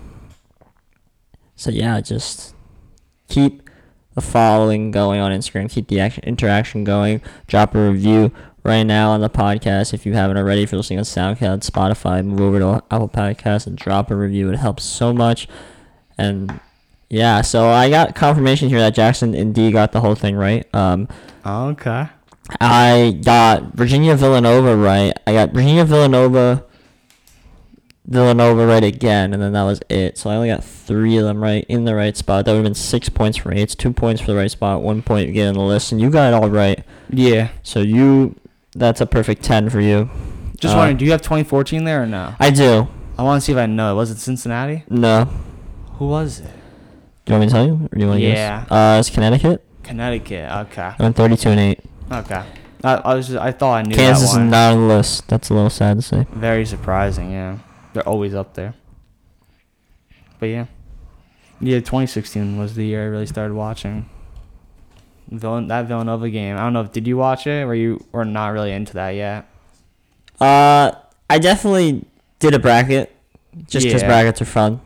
So 1.56 1.72
yeah, 1.72 2.00
just 2.01 2.53
keep 3.27 3.67
the 4.13 4.22
following 4.22 4.91
going 4.91 5.20
on 5.20 5.32
Instagram. 5.32 5.70
Keep 5.70 5.88
the 5.88 6.00
action, 6.00 6.24
interaction 6.24 6.84
going. 6.84 7.22
Drop 7.48 7.75
a 7.75 7.89
review 7.91 8.32
right 8.63 8.84
now 8.84 9.12
on 9.12 9.22
the 9.22 9.29
podcast 9.29 9.94
if 9.94 10.06
you 10.06 10.13
haven't 10.13 10.38
already. 10.38 10.63
If 10.63 10.72
you're 10.72 10.77
listening 10.77 11.00
on 11.00 11.06
SoundCloud, 11.06 11.67
Spotify, 11.67 12.24
move 12.24 12.41
over 12.41 12.60
to 12.60 12.84
Apple 12.91 13.10
Podcasts 13.10 13.65
and 13.65 13.77
drop 13.77 14.12
a 14.12 14.15
review. 14.15 14.50
It 14.51 14.58
helps 14.58 14.84
so 14.84 15.13
much. 15.13 15.48
And 16.17 16.60
yeah, 17.09 17.41
so 17.41 17.69
I 17.69 17.89
got 17.89 18.15
confirmation 18.15 18.69
here 18.69 18.79
that 18.79 18.93
Jackson 18.95 19.33
indeed 19.33 19.73
got 19.73 19.91
the 19.91 20.01
whole 20.01 20.15
thing 20.15 20.35
right. 20.35 20.65
Um, 20.75 21.07
Okay. 21.45 22.07
I 22.61 23.19
got 23.23 23.73
Virginia 23.73 24.15
Villanova 24.15 24.75
right. 24.75 25.13
I 25.27 25.33
got 25.33 25.51
Virginia 25.51 25.83
Villanova 25.85 26.63
Villanova 28.05 28.65
right 28.65 28.83
again, 28.85 29.33
and 29.33 29.41
then 29.43 29.51
that 29.51 29.63
was 29.63 29.81
it. 29.89 30.17
So 30.17 30.29
I 30.29 30.35
only 30.35 30.47
got 30.47 30.63
three 30.63 31.17
of 31.17 31.25
them 31.25 31.41
right 31.43 31.65
in 31.67 31.83
the 31.83 31.93
right 31.93 32.15
spot. 32.15 32.45
That 32.45 32.51
would 32.51 32.57
have 32.59 32.63
been 32.63 32.73
six 32.73 33.09
points 33.09 33.37
for 33.37 33.49
me. 33.49 33.61
It's 33.61 33.75
two 33.75 33.91
points 33.91 34.21
for 34.21 34.27
the 34.31 34.37
right 34.37 34.49
spot, 34.49 34.81
one 34.81 35.01
point 35.01 35.33
getting 35.33 35.53
the 35.55 35.59
list, 35.61 35.91
and 35.91 35.99
you 35.99 36.09
got 36.09 36.31
it 36.31 36.33
all 36.33 36.49
right. 36.49 36.85
Yeah. 37.09 37.49
So 37.63 37.81
you, 37.81 38.35
that's 38.71 39.01
a 39.01 39.05
perfect 39.05 39.43
ten 39.43 39.69
for 39.69 39.81
you. 39.81 40.09
Just 40.57 40.73
Uh, 40.73 40.77
wondering, 40.77 40.97
do 40.97 41.03
you 41.05 41.11
have 41.11 41.21
2014 41.21 41.83
there 41.83 42.03
or 42.03 42.05
no? 42.07 42.33
I 42.39 42.49
do. 42.49 42.87
I 43.17 43.23
want 43.23 43.41
to 43.41 43.45
see 43.45 43.51
if 43.51 43.57
I 43.57 43.65
know. 43.65 43.93
Was 43.95 44.09
it 44.09 44.19
Cincinnati? 44.19 44.83
No. 44.89 45.25
Who 45.97 46.07
was 46.07 46.39
it? 46.39 46.49
Do 47.27 47.34
you 47.34 47.39
want 47.39 47.41
me 47.41 47.48
to 47.48 47.53
tell 47.53 47.65
you, 47.65 47.74
or 47.91 47.96
do 47.96 48.00
you 48.01 48.07
want 48.07 48.19
to 48.22 48.25
Yeah. 48.25 48.62
guess? 48.62 48.72
Uh, 48.72 48.98
it's 49.00 49.10
Connecticut. 49.10 49.63
Connecticut. 49.84 50.50
Okay. 50.50 50.81
I 50.81 50.96
went 50.98 51.15
thirty-two 51.17 51.50
and 51.50 51.60
eight. 51.60 51.79
Okay. 52.10 52.41
I, 52.86 52.93
I 52.96 53.15
was 53.15 53.27
just, 53.27 53.38
I 53.39 53.51
thought 53.51 53.74
I 53.74 53.81
knew 53.81 53.96
Kansas 53.96 54.31
is 54.31 54.38
not 54.38 54.74
on 54.74 54.88
the 54.88 54.96
list. 54.96 55.27
That's 55.27 55.50
a 55.50 55.53
little 55.53 55.69
sad 55.69 55.98
to 55.98 56.01
say. 56.01 56.25
Very 56.31 56.65
surprising. 56.65 57.31
Yeah. 57.31 57.57
They're 57.93 58.07
always 58.07 58.34
up 58.34 58.53
there. 58.53 58.75
But 60.39 60.46
yeah. 60.48 60.65
Yeah, 61.60 61.79
2016 61.79 62.57
was 62.57 62.75
the 62.75 62.86
year 62.86 63.03
I 63.03 63.07
really 63.07 63.25
started 63.25 63.55
watching. 63.55 64.07
Villan- 65.29 65.68
that 65.68 65.87
Villanova 65.87 66.29
game. 66.29 66.55
I 66.55 66.61
don't 66.61 66.72
know. 66.74 66.81
if 66.81 66.94
Did 66.94 67.07
you 67.07 67.18
watch 67.18 67.46
it? 67.46 67.66
Were 67.66 67.75
you 67.75 68.05
or 68.13 68.24
not 68.24 68.50
really 68.53 68.72
into 68.72 68.94
that 68.94 69.09
yet? 69.16 69.50
Uh, 70.40 70.92
I 71.29 71.40
definitely 71.40 72.05
did 72.40 72.53
a 72.53 72.59
bracket, 72.59 73.13
just 73.68 73.85
because 73.85 74.01
Yeah. 74.03 74.07
brackets 74.07 74.42
are 74.42 74.46
fun. 74.46 74.79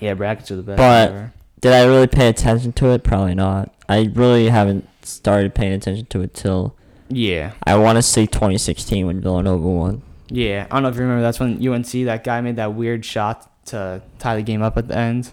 Yeah, 0.00 0.14
brackets 0.14 0.50
are 0.52 0.56
the 0.56 0.62
best. 0.62 0.76
But- 0.76 1.10
ever. 1.10 1.32
Did 1.60 1.72
I 1.72 1.84
really 1.84 2.06
pay 2.06 2.28
attention 2.28 2.72
to 2.74 2.86
it? 2.90 3.02
Probably 3.04 3.34
not. 3.34 3.72
I 3.88 4.10
really 4.14 4.48
haven't 4.48 4.88
started 5.02 5.54
paying 5.54 5.72
attention 5.72 6.06
to 6.06 6.22
it 6.22 6.34
till 6.34 6.74
Yeah. 7.08 7.52
I 7.64 7.76
want 7.76 7.96
to 7.96 8.02
say 8.02 8.26
2016 8.26 9.06
when 9.06 9.20
Villanova 9.20 9.68
won. 9.68 10.02
Yeah, 10.28 10.66
I 10.70 10.74
don't 10.76 10.84
know 10.84 10.88
if 10.90 10.94
you 10.94 11.02
remember. 11.02 11.22
That's 11.22 11.40
when 11.40 11.66
UNC 11.66 11.90
that 12.04 12.22
guy 12.24 12.40
made 12.40 12.56
that 12.56 12.74
weird 12.74 13.04
shot 13.04 13.50
to 13.66 14.00
tie 14.18 14.36
the 14.36 14.42
game 14.42 14.62
up 14.62 14.76
at 14.78 14.88
the 14.88 14.96
end. 14.96 15.32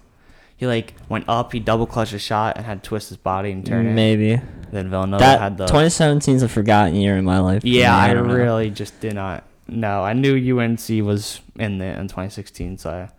He 0.56 0.66
like 0.66 0.96
went 1.08 1.26
up, 1.30 1.54
he 1.54 1.60
double 1.60 1.86
clutched 1.86 2.14
a 2.14 2.20
shot 2.20 2.58
and 2.58 2.66
had 2.66 2.82
to 2.84 2.88
twist 2.90 3.10
his 3.10 3.18
body 3.18 3.52
and 3.52 3.64
turn 3.64 3.86
it. 3.86 3.94
Maybe 3.94 4.42
Then 4.72 4.90
Villanova 4.90 5.24
that 5.24 5.40
had 5.40 5.58
the 5.58 5.68
2017 5.68 6.36
is 6.38 6.42
a 6.42 6.50
forgotten 6.50 6.96
year 6.96 7.16
in 7.16 7.24
my 7.26 7.38
life. 7.40 7.64
Yeah, 7.64 7.92
me, 7.92 7.98
I, 7.98 8.14
don't 8.16 8.28
know. 8.28 8.34
really 8.34 8.72
just 8.72 9.00
did 9.00 9.14
not 9.14 9.44
know. 9.68 10.04
I 10.04 10.14
knew 10.14 10.60
UNC 10.60 10.90
was 11.06 11.42
in 11.60 11.78
there 11.78 11.94
in 12.00 12.08
2016, 12.08 12.80
so 12.80 12.90
I, 12.90 13.10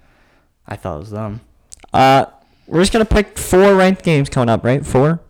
I 0.66 0.75
thought 0.75 0.97
it 0.97 1.01
was 1.01 1.11
them. 1.12 1.40
Uh, 1.92 2.27
we're 2.68 2.81
just 2.81 2.92
gonna 2.92 3.04
pick 3.04 3.37
four 3.38 3.74
ranked 3.74 4.02
games 4.04 4.28
coming 4.28 4.48
up, 4.48 4.64
right? 4.64 4.85
Four 4.87 5.20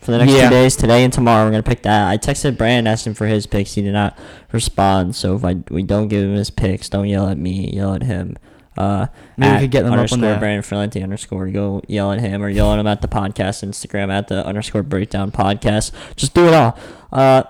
for 0.00 0.10
the 0.12 0.18
next 0.18 0.32
Yeah. 0.32 0.44
two 0.48 0.50
days. 0.54 0.76
Today 0.76 1.04
and 1.04 1.12
tomorrow, 1.12 1.44
we're 1.44 1.50
gonna 1.52 1.62
pick 1.62 1.82
that. 1.82 2.08
I 2.08 2.16
texted 2.18 2.56
Brandon, 2.56 2.96
him 2.96 3.14
for 3.14 3.26
his 3.26 3.46
picks. 3.46 3.74
He 3.74 3.82
did 3.82 3.92
not 3.92 4.18
respond. 4.52 5.14
So 5.14 5.36
if 5.36 5.44
I 5.44 5.56
we 5.70 5.82
don't 5.82 6.08
give 6.08 6.24
him 6.24 6.34
his 6.34 6.50
picks, 6.50 6.88
don't 6.88 7.06
yell 7.08 7.28
at 7.28 7.38
me. 7.38 7.70
Yell 7.72 7.94
at 7.94 8.02
him. 8.02 8.36
Uh, 8.78 9.08
Maybe 9.36 9.52
we 9.54 9.60
could 9.62 9.70
get 9.72 9.82
them 9.82 9.88
up 9.92 9.94
on 9.94 9.98
underscore 10.00 10.20
the- 10.32 10.36
Brandon 10.38 10.62
Ferlenti 10.62 11.02
underscore. 11.02 11.48
Go 11.48 11.82
yell 11.86 12.12
at 12.12 12.20
him 12.20 12.42
or 12.42 12.48
yell 12.48 12.72
at 12.72 12.78
him 12.78 12.86
at 12.86 13.02
the 13.02 13.08
podcast 13.08 13.62
Instagram 13.68 14.10
at 14.10 14.28
the 14.28 14.46
underscore 14.46 14.82
breakdown 14.82 15.30
podcast. 15.30 15.90
Just 16.16 16.32
do 16.34 16.46
it 16.48 16.54
all. 16.54 16.78
Uh, 17.12 17.42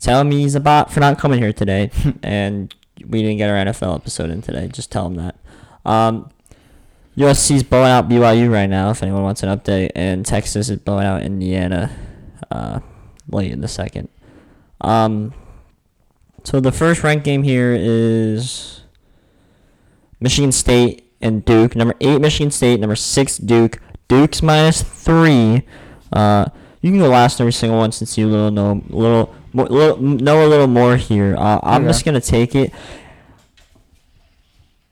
tell 0.00 0.20
him 0.22 0.32
he's 0.32 0.54
a 0.56 0.60
bot 0.60 0.90
for 0.90 0.98
not 1.00 1.18
coming 1.18 1.38
here 1.38 1.52
today, 1.52 1.90
and 2.24 2.74
we 3.06 3.22
didn't 3.22 3.36
get 3.36 3.50
our 3.50 3.56
NFL 3.56 3.94
episode 3.94 4.30
in 4.30 4.42
today. 4.42 4.68
Just 4.72 4.90
tell 4.90 5.06
him 5.06 5.14
that. 5.16 5.36
Um, 5.84 6.30
USC's 7.16 7.62
blowing 7.62 7.90
out 7.90 8.08
BYU 8.08 8.52
right 8.52 8.68
now. 8.68 8.90
If 8.90 9.02
anyone 9.02 9.22
wants 9.22 9.42
an 9.42 9.56
update, 9.56 9.90
and 9.94 10.24
Texas 10.24 10.68
is 10.68 10.78
blowing 10.78 11.06
out 11.06 11.22
Indiana 11.22 11.90
uh, 12.50 12.80
late 13.28 13.52
in 13.52 13.60
the 13.60 13.68
second. 13.68 14.08
Um, 14.80 15.32
so 16.44 16.60
the 16.60 16.72
first 16.72 17.02
ranked 17.02 17.24
game 17.24 17.42
here 17.42 17.74
is 17.78 18.82
Michigan 20.20 20.52
State 20.52 21.10
and 21.20 21.44
Duke. 21.44 21.74
Number 21.74 21.94
eight, 22.00 22.20
Michigan 22.20 22.50
State. 22.50 22.80
Number 22.80 22.96
six, 22.96 23.38
Duke. 23.38 23.80
Duke's 24.08 24.42
minus 24.42 24.82
three. 24.82 25.62
Uh, 26.12 26.46
you 26.80 26.90
can 26.90 27.00
go 27.00 27.08
last 27.08 27.40
every 27.40 27.52
single 27.52 27.78
one 27.78 27.90
since 27.90 28.16
you 28.16 28.28
little 28.28 28.50
know 28.50 28.82
little, 28.90 29.34
little 29.52 30.00
know 30.00 30.46
a 30.46 30.48
little 30.48 30.68
more 30.68 30.96
here. 30.96 31.34
Uh, 31.36 31.58
I'm 31.62 31.84
just 31.84 32.04
gonna 32.04 32.20
take 32.20 32.54
it. 32.54 32.72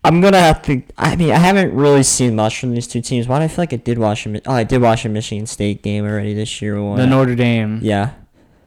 I'm 0.05 0.21
gonna 0.21 0.39
have 0.41 0.61
to. 0.63 0.83
I 0.99 1.17
mean, 1.17 1.31
I 1.31 1.39
haven't 1.39 1.75
really 1.75 2.03
seen 2.03 2.37
much 2.37 2.61
from 2.61 2.73
these 2.75 2.87
two 2.87 3.01
teams. 3.01 3.27
Why 3.27 3.39
do 3.39 3.45
I 3.47 3.49
feel 3.49 3.63
like 3.63 3.73
I 3.73 3.77
did 3.77 3.99
watch 3.99 4.27
a? 4.27 4.41
Oh, 4.47 4.53
I 4.53 4.65
did 4.65 4.83
watch 4.83 5.05
a 5.05 5.09
Michigan 5.09 5.47
State 5.47 5.83
game 5.83 6.05
already 6.05 6.35
this 6.35 6.61
year. 6.61 6.83
When 6.83 6.97
The 6.97 7.05
I- 7.05 7.07
Notre 7.07 7.35
Dame. 7.35 7.79
Yeah, 7.83 8.11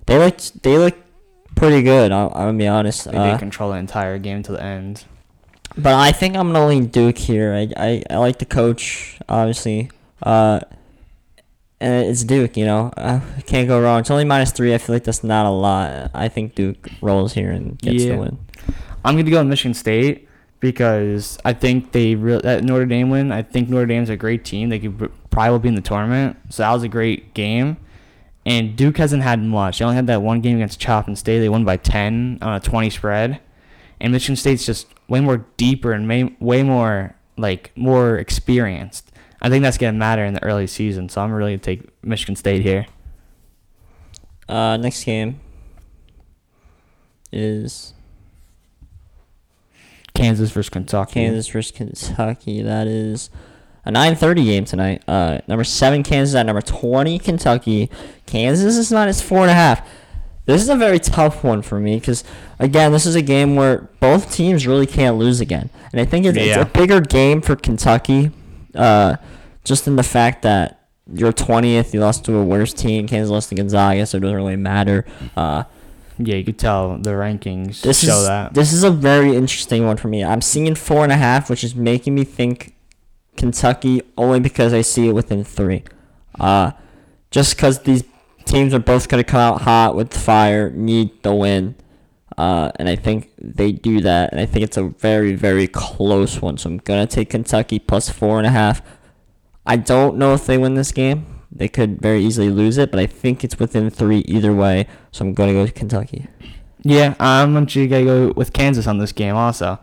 they 0.08 0.18
looked. 0.18 0.64
They 0.64 0.78
look 0.78 0.96
pretty 1.56 1.84
good. 1.84 2.12
I'll, 2.12 2.30
I'm 2.30 2.48
gonna 2.48 2.58
be 2.58 2.68
honest. 2.68 3.06
They 3.12 3.18
Uh, 3.18 3.38
control 3.38 3.72
the 3.72 3.78
entire 3.78 4.18
game 4.18 4.42
to 4.44 4.52
the 4.54 4.62
end. 4.64 5.04
but 5.78 5.94
I 5.94 6.12
think 6.12 6.36
I'm 6.36 6.52
gonna 6.52 6.66
lean 6.68 6.88
Duke 6.88 7.18
here. 7.20 7.54
I, 7.54 7.70
I, 7.78 8.04
I 8.10 8.18
like 8.18 8.40
the 8.40 8.46
coach, 8.46 9.20
obviously. 9.30 9.92
Uh, 10.24 10.62
and 11.80 12.08
it's 12.08 12.24
Duke, 12.24 12.58
you 12.58 12.66
know. 12.66 12.92
I 12.98 13.22
can't 13.46 13.68
go 13.68 13.80
wrong. 13.80 14.00
It's 14.00 14.10
only 14.10 14.26
minus 14.26 14.52
three. 14.52 14.74
I 14.74 14.80
feel 14.80 14.96
like 14.96 15.04
that's 15.04 15.24
not 15.24 15.46
a 15.46 15.52
lot. 15.52 16.10
I 16.16 16.28
think 16.28 16.56
Duke 16.56 16.90
rolls 17.02 17.34
here 17.34 17.52
and 17.52 17.78
gets 17.78 18.04
Yeah. 18.04 18.14
the 18.16 18.18
win. 18.22 18.38
I'm 19.06 19.16
gonna 19.16 19.30
go 19.30 19.38
with 19.38 19.48
Michigan 19.48 19.76
State 19.76 20.27
because 20.60 21.38
I 21.46 21.54
think 21.54 21.92
they 21.92 22.16
real 22.16 22.42
that 22.42 22.64
Notre 22.64 22.86
Dame 22.86 23.10
win. 23.10 23.32
I 23.32 23.42
think 23.44 23.70
Notre 23.70 23.86
Dame's 23.86 24.10
a 24.10 24.18
great 24.18 24.44
team. 24.44 24.70
They 24.70 24.80
could 24.80 25.12
probably 25.30 25.60
be 25.60 25.70
in 25.70 25.76
the 25.76 25.82
tournament. 25.82 26.38
So 26.50 26.64
that 26.64 26.72
was 26.74 26.84
a 26.84 26.88
great 26.88 27.34
game. 27.34 27.78
And 28.46 28.76
Duke 28.76 28.98
hasn't 28.98 29.24
had 29.24 29.44
much. 29.44 29.80
They 29.80 29.86
only 29.86 29.98
had 29.98 30.08
that 30.08 30.22
one 30.22 30.42
game 30.42 30.56
against 30.56 30.80
Coppin 30.80 31.16
State. 31.16 31.40
They 31.40 31.50
won 31.50 31.66
by 31.66 31.78
10 31.78 32.40
on 32.42 32.56
a 32.56 32.60
20 32.60 32.90
spread. 32.90 33.42
And 34.00 34.14
Michigan 34.14 34.36
State's 34.36 34.66
just 34.66 34.88
way 35.08 35.20
more 35.20 35.46
deeper 35.58 35.92
and 35.92 36.08
may, 36.08 36.36
way 36.40 36.64
more 36.64 37.16
like 37.36 37.72
more 37.76 38.18
experienced. 38.18 39.12
I 39.42 39.50
think 39.50 39.64
that's 39.64 39.78
gonna 39.78 39.94
matter 39.94 40.26
in 40.26 40.34
the 40.34 40.44
early 40.44 40.68
season. 40.68 41.10
So 41.10 41.22
I'm 41.22 41.32
really 41.32 41.52
gonna 41.52 41.60
take 41.60 42.04
Michigan 42.04 42.36
State 42.36 42.62
here. 42.62 42.88
Uh, 44.50 44.78
next 44.78 45.04
game 45.04 45.40
is 47.32 47.94
Kansas 50.18 50.52
versus 50.52 50.70
Kentucky. 50.70 51.14
Kansas 51.14 51.48
versus 51.48 51.72
Kentucky. 51.72 52.62
That 52.62 52.88
is 52.88 53.30
a 53.86 53.92
9:30 53.92 54.46
game 54.46 54.66
tonight. 54.66 55.04
Uh, 55.08 55.40
number 55.48 55.64
seven 55.64 56.04
Kansas 56.04 56.36
at 56.36 56.46
number 56.46 56.62
20 56.62 57.20
Kentucky. 57.20 57.90
Kansas 58.26 58.78
is 58.78 58.92
minus 58.92 59.22
four 59.22 59.42
and 59.42 59.52
a 59.52 59.54
half. 59.54 59.88
This 60.46 60.62
is 60.62 60.70
a 60.70 60.76
very 60.76 60.98
tough 61.00 61.44
one 61.44 61.62
for 61.62 61.80
me 61.80 62.00
because 62.00 62.24
again, 62.58 62.92
this 62.92 63.06
is 63.06 63.16
a 63.16 63.22
game 63.22 63.56
where 63.56 63.90
both 64.00 64.34
teams 64.34 64.66
really 64.66 64.88
can't 64.88 65.18
lose 65.18 65.42
again, 65.42 65.70
and 65.92 66.00
I 66.00 66.06
think 66.06 66.26
it's, 66.26 66.38
it's 66.38 66.56
a 66.58 66.66
bigger 66.66 67.02
game 67.02 67.42
for 67.42 67.56
Kentucky, 67.58 68.32
uh, 68.74 69.18
just 69.66 69.88
in 69.88 69.98
the 69.98 70.04
fact 70.04 70.44
that 70.44 70.88
you're 71.14 71.34
20th, 71.34 71.94
you 71.94 72.00
lost 72.00 72.24
to 72.26 72.38
a 72.38 72.44
worse 72.44 72.74
team. 72.74 73.08
Kansas 73.08 73.30
lost 73.30 73.50
to 73.50 73.56
Gonzaga, 73.56 74.06
so 74.06 74.18
it 74.18 74.22
doesn't 74.22 74.36
really 74.36 74.56
matter. 74.56 75.06
Uh, 75.36 75.64
Yeah, 76.20 76.36
you 76.36 76.44
could 76.44 76.58
tell 76.58 76.98
the 76.98 77.12
rankings 77.12 77.82
this 77.82 78.04
show 78.04 78.20
is 78.20 78.28
that. 78.28 78.54
this 78.54 78.74
is 78.74 78.84
a 78.84 78.90
very 78.90 79.36
interesting 79.36 79.86
one 79.86 79.98
for 79.98 80.08
me. 80.08 80.24
I'm 80.24 80.42
seeing 80.42 80.74
four 80.76 81.04
and 81.04 81.12
a 81.12 81.18
half, 81.18 81.50
which 81.50 81.64
is 81.64 81.76
making 81.76 82.16
me 82.16 82.24
think 82.24 82.76
Kentucky 83.36 84.02
only 84.18 84.40
because 84.40 84.74
I 84.74 84.82
see 84.82 85.08
it 85.08 85.14
within 85.14 85.44
three. 85.44 85.84
Uh, 86.40 86.72
just 87.30 87.56
because 87.56 87.80
these 87.80 88.04
teams 88.46 88.74
are 88.74 88.80
both 88.80 89.08
going 89.10 89.24
to 89.24 89.30
come 89.30 89.40
out 89.40 89.62
hot 89.62 89.96
with 89.96 90.14
fire, 90.14 90.72
need 90.72 91.22
the 91.24 91.34
win. 91.34 91.76
Uh, 92.38 92.72
and 92.76 92.88
I 92.88 92.96
think 92.96 93.32
they 93.40 93.72
do 93.72 94.02
that. 94.02 94.32
And 94.32 94.40
I 94.40 94.46
think 94.46 94.64
it's 94.64 94.78
a 94.78 94.84
very, 94.84 95.36
very 95.36 95.68
close 95.68 96.42
one. 96.42 96.58
So 96.58 96.70
I'm 96.70 96.78
going 96.78 97.06
to 97.06 97.16
take 97.16 97.30
Kentucky 97.30 97.80
plus 97.80 98.10
four 98.10 98.38
and 98.38 98.48
a 98.48 98.52
half. 98.52 98.82
I 99.66 99.76
don't 99.78 100.18
know 100.18 100.34
if 100.34 100.46
they 100.46 100.58
win 100.58 100.76
this 100.76 100.92
game. 100.92 101.37
They 101.58 101.68
could 101.68 102.00
very 102.02 102.24
easily 102.24 102.50
lose 102.50 102.78
it, 102.78 102.92
but 102.92 103.00
I 103.00 103.08
think 103.08 103.44
it's 103.44 103.60
within 103.60 103.90
three 103.90 104.20
either 104.20 104.54
way. 104.54 104.88
So 105.12 105.26
I'm 105.26 105.34
going 105.34 105.50
to 105.50 105.54
go 105.54 105.66
to 105.66 105.72
Kentucky. 105.72 106.28
Yeah, 106.84 107.16
I'm 107.20 107.58
actually 107.58 107.88
gonna 107.88 108.06
go 108.06 108.34
with 108.36 108.54
Kansas 108.54 108.88
on 108.88 108.98
this 109.00 109.12
game. 109.12 109.36
Also, 109.36 109.80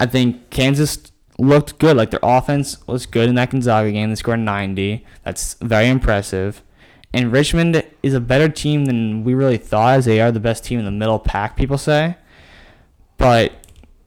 I 0.00 0.06
think 0.06 0.50
Kansas 0.50 0.98
looked 1.38 1.78
good. 1.78 1.96
Like 1.96 2.10
their 2.10 2.20
offense 2.22 2.84
was 2.86 3.06
good 3.06 3.28
in 3.28 3.34
that 3.36 3.50
Gonzaga 3.50 3.92
game. 3.92 4.08
They 4.08 4.16
scored 4.16 4.40
90. 4.40 5.04
That's 5.22 5.54
very 5.60 5.88
impressive. 5.88 6.62
And 7.12 7.30
Richmond 7.32 7.84
is 8.02 8.14
a 8.14 8.20
better 8.20 8.48
team 8.48 8.86
than 8.86 9.22
we 9.24 9.34
really 9.34 9.58
thought, 9.58 9.98
as 9.98 10.04
they 10.06 10.20
are 10.20 10.32
the 10.32 10.40
best 10.40 10.64
team 10.64 10.78
in 10.78 10.84
the 10.84 10.90
middle 10.90 11.18
pack. 11.18 11.56
People 11.56 11.78
say, 11.78 12.16
but 13.18 13.52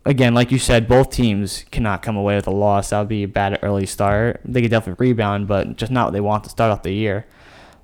again, 0.06 0.34
like 0.34 0.52
you 0.52 0.60
said, 0.60 0.88
both 0.88 1.10
teams 1.10 1.66
cannot 1.72 2.02
come 2.02 2.16
away 2.16 2.36
with 2.36 2.48
a 2.48 2.52
loss. 2.52 2.90
That 2.90 3.00
would 3.00 3.08
be 3.08 3.24
a 3.24 3.28
bad 3.28 3.60
early 3.64 3.86
start. 3.86 4.42
They 4.46 4.62
could 4.62 4.72
definitely 4.72 5.08
rebound, 5.08 5.48
but 5.48 5.76
just 5.78 5.92
not 5.92 6.08
what 6.08 6.14
they 6.14 6.22
want 6.22 6.44
to 6.46 6.50
start 6.50 6.72
off 6.72 6.84
the 6.84 6.94
year. 6.94 7.26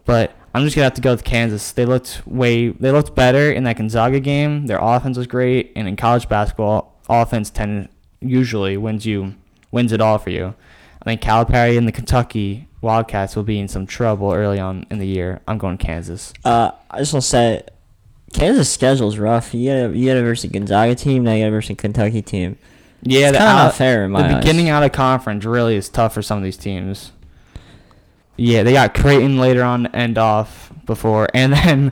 But 0.06 0.34
I'm 0.54 0.64
just 0.64 0.76
gonna 0.76 0.86
have 0.86 0.96
to 0.96 1.02
go 1.02 1.12
with 1.12 1.24
Kansas. 1.24 1.72
They 1.72 1.86
looked 1.86 2.24
way 2.26 2.70
they 2.70 2.92
looked 2.92 3.16
better 3.16 3.52
in 3.52 3.64
that 3.66 3.78
Gonzaga 3.78 4.20
game. 4.20 4.66
Their 4.66 4.80
offense 4.82 5.18
was 5.18 5.28
great, 5.28 5.72
and 5.76 5.88
in 5.88 5.96
college 5.96 6.28
basketball, 6.28 7.00
offense 7.08 7.50
tend 7.50 7.90
usually 8.22 8.76
wins 8.76 9.06
you 9.06 9.36
wins 9.72 9.92
it 9.92 10.02
all 10.02 10.18
for 10.18 10.32
you. 10.32 10.56
I 11.02 11.06
think 11.06 11.22
Calipari 11.22 11.78
and 11.78 11.88
the 11.88 11.92
Kentucky 11.92 12.68
Wildcats 12.82 13.36
will 13.36 13.44
be 13.44 13.60
in 13.60 13.68
some 13.68 13.86
trouble 13.86 14.34
early 14.34 14.60
on 14.60 14.86
in 14.90 15.00
the 15.00 15.08
year. 15.08 15.42
I'm 15.48 15.58
going 15.58 15.78
Kansas. 15.78 16.34
Uh, 16.44 16.72
I 16.90 17.00
just 17.00 17.14
want 17.14 17.24
to 17.24 17.30
say, 17.30 17.64
Kansas' 18.34 18.72
schedule's 18.72 19.18
rough. 19.18 19.54
You 19.54 19.88
got 19.88 19.96
you 19.96 20.14
got 20.14 20.22
versus 20.22 20.52
Gonzaga 20.52 20.96
team, 20.96 21.24
now 21.24 21.34
you 21.34 21.46
got 21.46 21.52
versus 21.52 21.76
Kentucky 21.78 22.22
team. 22.22 22.58
Yeah, 23.02 23.30
It's 23.30 23.38
the, 23.38 23.44
out- 23.44 23.56
not 23.66 23.76
fair 23.76 24.06
in 24.06 24.12
my 24.12 24.22
the 24.28 24.36
eyes. 24.36 24.44
beginning 24.44 24.70
out 24.70 24.84
of 24.84 24.92
conference 24.92 25.46
really 25.46 25.76
is 25.76 25.88
tough 25.90 26.14
for 26.14 26.22
some 26.22 26.38
of 26.38 26.44
these 26.44 26.58
teams. 26.58 27.12
Yeah, 28.38 28.64
they 28.64 28.74
got 28.74 28.94
Creighton 28.94 29.38
later 29.38 29.64
on 29.64 29.84
to 29.84 29.96
end 29.96 30.18
off 30.18 30.72
before, 30.86 31.28
and 31.34 31.54
then 31.54 31.92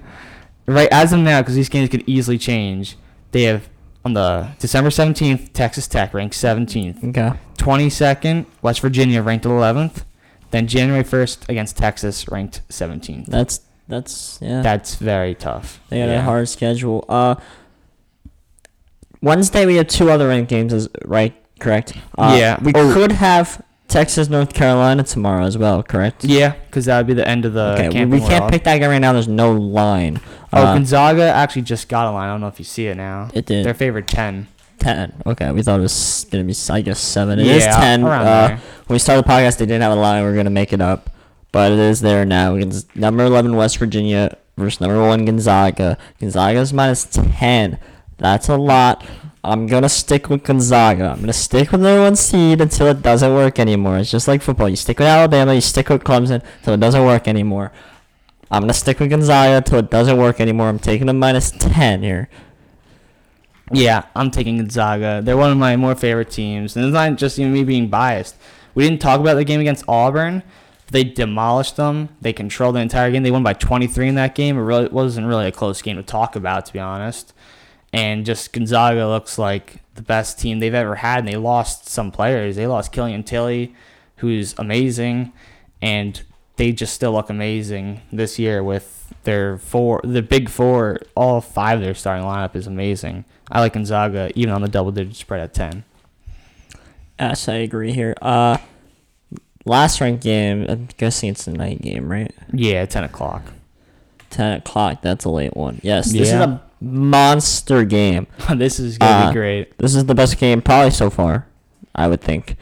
right 0.65 0.89
as 0.91 1.13
of 1.13 1.19
now, 1.19 1.41
because 1.41 1.55
these 1.55 1.69
games 1.69 1.89
could 1.89 2.03
easily 2.07 2.37
change, 2.37 2.97
they 3.31 3.43
have 3.43 3.67
on 4.05 4.13
the 4.13 4.49
December 4.59 4.89
seventeenth, 4.89 5.51
Texas 5.53 5.87
Tech 5.87 6.13
ranked 6.13 6.35
seventeenth, 6.35 7.03
Okay. 7.03 7.33
twenty 7.57 7.89
second, 7.89 8.45
West 8.61 8.79
Virginia 8.81 9.21
ranked 9.21 9.45
eleventh, 9.45 10.05
then 10.51 10.67
January 10.67 11.03
first 11.03 11.45
against 11.49 11.75
Texas 11.77 12.27
ranked 12.29 12.61
seventeenth. 12.69 13.27
That's 13.27 13.59
that's 13.87 14.39
yeah. 14.41 14.61
That's 14.61 14.95
very 14.95 15.33
tough. 15.35 15.79
they 15.89 15.99
got 15.99 16.05
Yeah. 16.09 16.19
a 16.19 16.21
hard 16.21 16.49
schedule. 16.49 17.05
Uh, 17.07 17.35
Wednesday 19.21 19.65
we 19.65 19.75
have 19.75 19.87
two 19.87 20.09
other 20.11 20.27
ranked 20.27 20.49
games, 20.49 20.73
is 20.73 20.87
right? 21.05 21.33
Correct. 21.59 21.93
Uh, 22.17 22.35
Yeah. 22.39 22.57
We 22.61 22.71
Oh. 22.75 22.93
could 22.93 23.13
have 23.13 23.61
Texas, 23.87 24.29
North 24.29 24.53
Carolina 24.53 25.01
tomorrow 25.03 25.45
as 25.45 25.57
well. 25.57 25.81
Correct. 25.81 26.23
Yeah, 26.25 26.53
because 26.69 26.85
that 26.85 26.97
would 26.97 27.07
be 27.07 27.13
the 27.13 27.27
end 27.27 27.45
of 27.45 27.53
the. 27.53 27.73
okay. 27.87 28.05
We, 28.05 28.19
we 28.19 28.27
can't 28.27 28.51
pick 28.51 28.63
that 28.65 28.77
game 28.79 28.89
right 28.89 28.99
now. 28.99 29.13
There's 29.13 29.27
no 29.29 29.51
line. 29.53 30.19
Oh, 30.53 30.61
Uh, 30.61 30.73
Gonzaga 30.73 31.23
actually 31.23 31.61
just 31.63 31.87
got 31.89 32.05
a 32.07 32.11
line. 32.11 32.27
I 32.29 32.33
don't 32.33 32.41
know 32.41 32.47
if 32.47 32.59
you 32.59 32.65
see 32.65 32.87
it 32.87 32.95
now. 32.97 33.29
it 33.33 33.45
did. 33.45 33.65
They're 33.65 33.73
favored 33.73 34.07
ten. 34.07 34.47
ten. 34.77 35.13
Okay. 35.25 35.51
We 35.51 35.63
thought 35.63 35.79
it 35.79 35.83
was 35.83 36.27
gonna 36.29 36.43
be 36.43 36.53
I 36.69 36.81
guess 36.81 36.99
seven. 36.99 37.39
It 37.39 37.47
is 37.47 37.63
Yeah, 37.65 37.79
ten. 37.79 38.03
around 38.03 38.27
Uh, 38.27 38.47
there. 38.47 38.59
when 38.87 38.95
we 38.95 38.99
started 38.99 39.25
the 39.25 39.29
podcast, 39.29 39.57
they 39.57 39.65
didn't 39.65 39.81
have 39.81 39.93
a 39.93 39.95
line. 39.95 40.21
We 40.23 40.29
are 40.29 40.35
gonna 40.35 40.49
make 40.49 40.73
it 40.73 40.81
up, 40.81 41.09
but 41.51 41.71
it 41.71 41.79
is 41.79 42.01
there 42.01 42.25
now. 42.25 42.57
Number 42.95 43.25
eleven 43.25 43.55
West 43.55 43.77
Virginia 43.77 44.37
versus 44.57 44.81
number 44.81 44.99
one 44.99 45.25
Gonzaga. 45.25 45.97
Gonzaga's 46.19 46.73
minus 46.73 47.05
ten. 47.05 47.79
That's 48.17 48.49
a 48.49 48.57
lot. 48.57 49.05
I'm 49.43 49.67
gonna 49.67 49.89
stick 49.89 50.29
with 50.29 50.43
Gonzaga. 50.43 51.09
I'm 51.11 51.21
gonna 51.21 51.31
stick 51.33 51.71
with 51.71 51.81
number 51.81 52.01
one 52.01 52.15
seed 52.15 52.59
until 52.59 52.87
it 52.87 53.01
doesn't 53.01 53.33
work 53.33 53.59
anymore. 53.59 53.97
It's 53.97 54.11
just 54.11 54.27
like 54.27 54.41
football. 54.41 54.67
You 54.67 54.75
stick 54.75 54.99
with 54.99 55.07
Alabama. 55.07 55.53
You 55.53 55.61
stick 55.61 55.87
with 55.89 56.03
Clemson 56.03 56.43
until 56.57 56.73
it 56.73 56.79
doesn't 56.79 57.05
work 57.05 57.27
anymore. 57.27 57.71
I'm 58.51 58.61
gonna 58.63 58.73
stick 58.73 58.99
with 58.99 59.09
Gonzaga 59.09 59.57
until 59.57 59.79
it 59.79 59.89
doesn't 59.89 60.17
work 60.17 60.41
anymore. 60.41 60.67
I'm 60.67 60.79
taking 60.79 61.07
a 61.07 61.13
minus 61.13 61.51
ten 61.51 62.01
here. 62.01 62.29
Yeah, 63.71 64.05
I'm 64.15 64.31
taking 64.31 64.57
Gonzaga. 64.57 65.21
They're 65.23 65.37
one 65.37 65.51
of 65.51 65.57
my 65.57 65.75
more 65.75 65.95
favorite 65.95 66.31
teams, 66.31 66.75
and 66.75 66.85
it's 66.85 66.93
not 66.93 67.17
just 67.17 67.37
even 67.37 67.53
me 67.53 67.63
being 67.63 67.89
biased. 67.89 68.35
We 68.75 68.83
didn't 68.87 69.01
talk 69.01 69.19
about 69.19 69.35
the 69.35 69.43
game 69.43 69.59
against 69.59 69.83
Auburn. 69.87 70.43
They 70.91 71.03
demolished 71.03 71.75
them. 71.75 72.09
They 72.21 72.33
controlled 72.33 72.75
the 72.75 72.79
entire 72.79 73.11
game. 73.11 73.23
They 73.23 73.31
won 73.31 73.43
by 73.43 73.53
23 73.53 74.07
in 74.07 74.15
that 74.15 74.35
game. 74.35 74.57
It 74.57 74.61
really 74.61 74.87
wasn't 74.87 75.27
really 75.27 75.47
a 75.47 75.51
close 75.51 75.81
game 75.81 75.97
to 75.97 76.03
talk 76.03 76.35
about, 76.35 76.65
to 76.67 76.73
be 76.73 76.79
honest. 76.79 77.33
And 77.91 78.25
just 78.25 78.53
Gonzaga 78.53 79.07
looks 79.07 79.37
like 79.37 79.81
the 79.95 80.01
best 80.01 80.39
team 80.39 80.59
they've 80.59 80.73
ever 80.73 80.95
had, 80.95 81.19
and 81.19 81.27
they 81.27 81.35
lost 81.35 81.89
some 81.89 82.11
players. 82.11 82.55
They 82.55 82.67
lost 82.67 82.91
Killian 82.91 83.23
Tillie, 83.23 83.75
who's 84.17 84.55
amazing, 84.57 85.33
and 85.81 86.21
they 86.55 86.71
just 86.71 86.93
still 86.93 87.11
look 87.13 87.29
amazing 87.29 88.01
this 88.11 88.39
year 88.39 88.63
with 88.63 89.13
their 89.23 89.57
four, 89.57 90.01
the 90.03 90.21
big 90.21 90.49
four. 90.49 90.99
All 91.15 91.41
five 91.41 91.79
of 91.79 91.83
their 91.83 91.93
starting 91.93 92.25
lineup 92.25 92.55
is 92.55 92.67
amazing. 92.67 93.25
I 93.51 93.59
like 93.59 93.73
Gonzaga 93.73 94.31
even 94.35 94.53
on 94.53 94.61
the 94.61 94.67
double 94.67 94.91
digit 94.91 95.15
spread 95.15 95.41
at 95.41 95.53
10. 95.53 95.83
Yes, 97.19 97.47
I 97.49 97.55
agree 97.55 97.93
here. 97.93 98.15
Uh, 98.21 98.57
last 99.67 100.01
ranked 100.01 100.23
game. 100.23 100.65
I'm 100.67 100.87
guessing 100.97 101.29
it's 101.29 101.45
the 101.45 101.51
night 101.53 101.81
game, 101.81 102.09
right? 102.11 102.33
Yeah, 102.53 102.85
10 102.85 103.03
o'clock. 103.03 103.43
10 104.29 104.57
o'clock. 104.59 105.01
That's 105.01 105.25
a 105.25 105.29
late 105.29 105.55
one. 105.55 105.79
Yes, 105.83 106.11
this 106.11 106.29
Yeah. 106.29 106.35
is 106.41 106.47
a 106.47 106.61
monster 106.81 107.83
game. 107.85 108.27
this 108.55 108.79
is 108.79 108.97
going 108.97 109.11
to 109.11 109.17
Uh, 109.17 109.29
be 109.29 109.33
great. 109.35 109.77
This 109.77 109.95
is 109.95 110.05
the 110.05 110.15
best 110.15 110.37
game 110.37 110.61
probably 110.61 110.91
so 110.91 111.09
far, 111.09 111.45
I 111.95 112.07
would 112.07 112.21
think. 112.21 112.55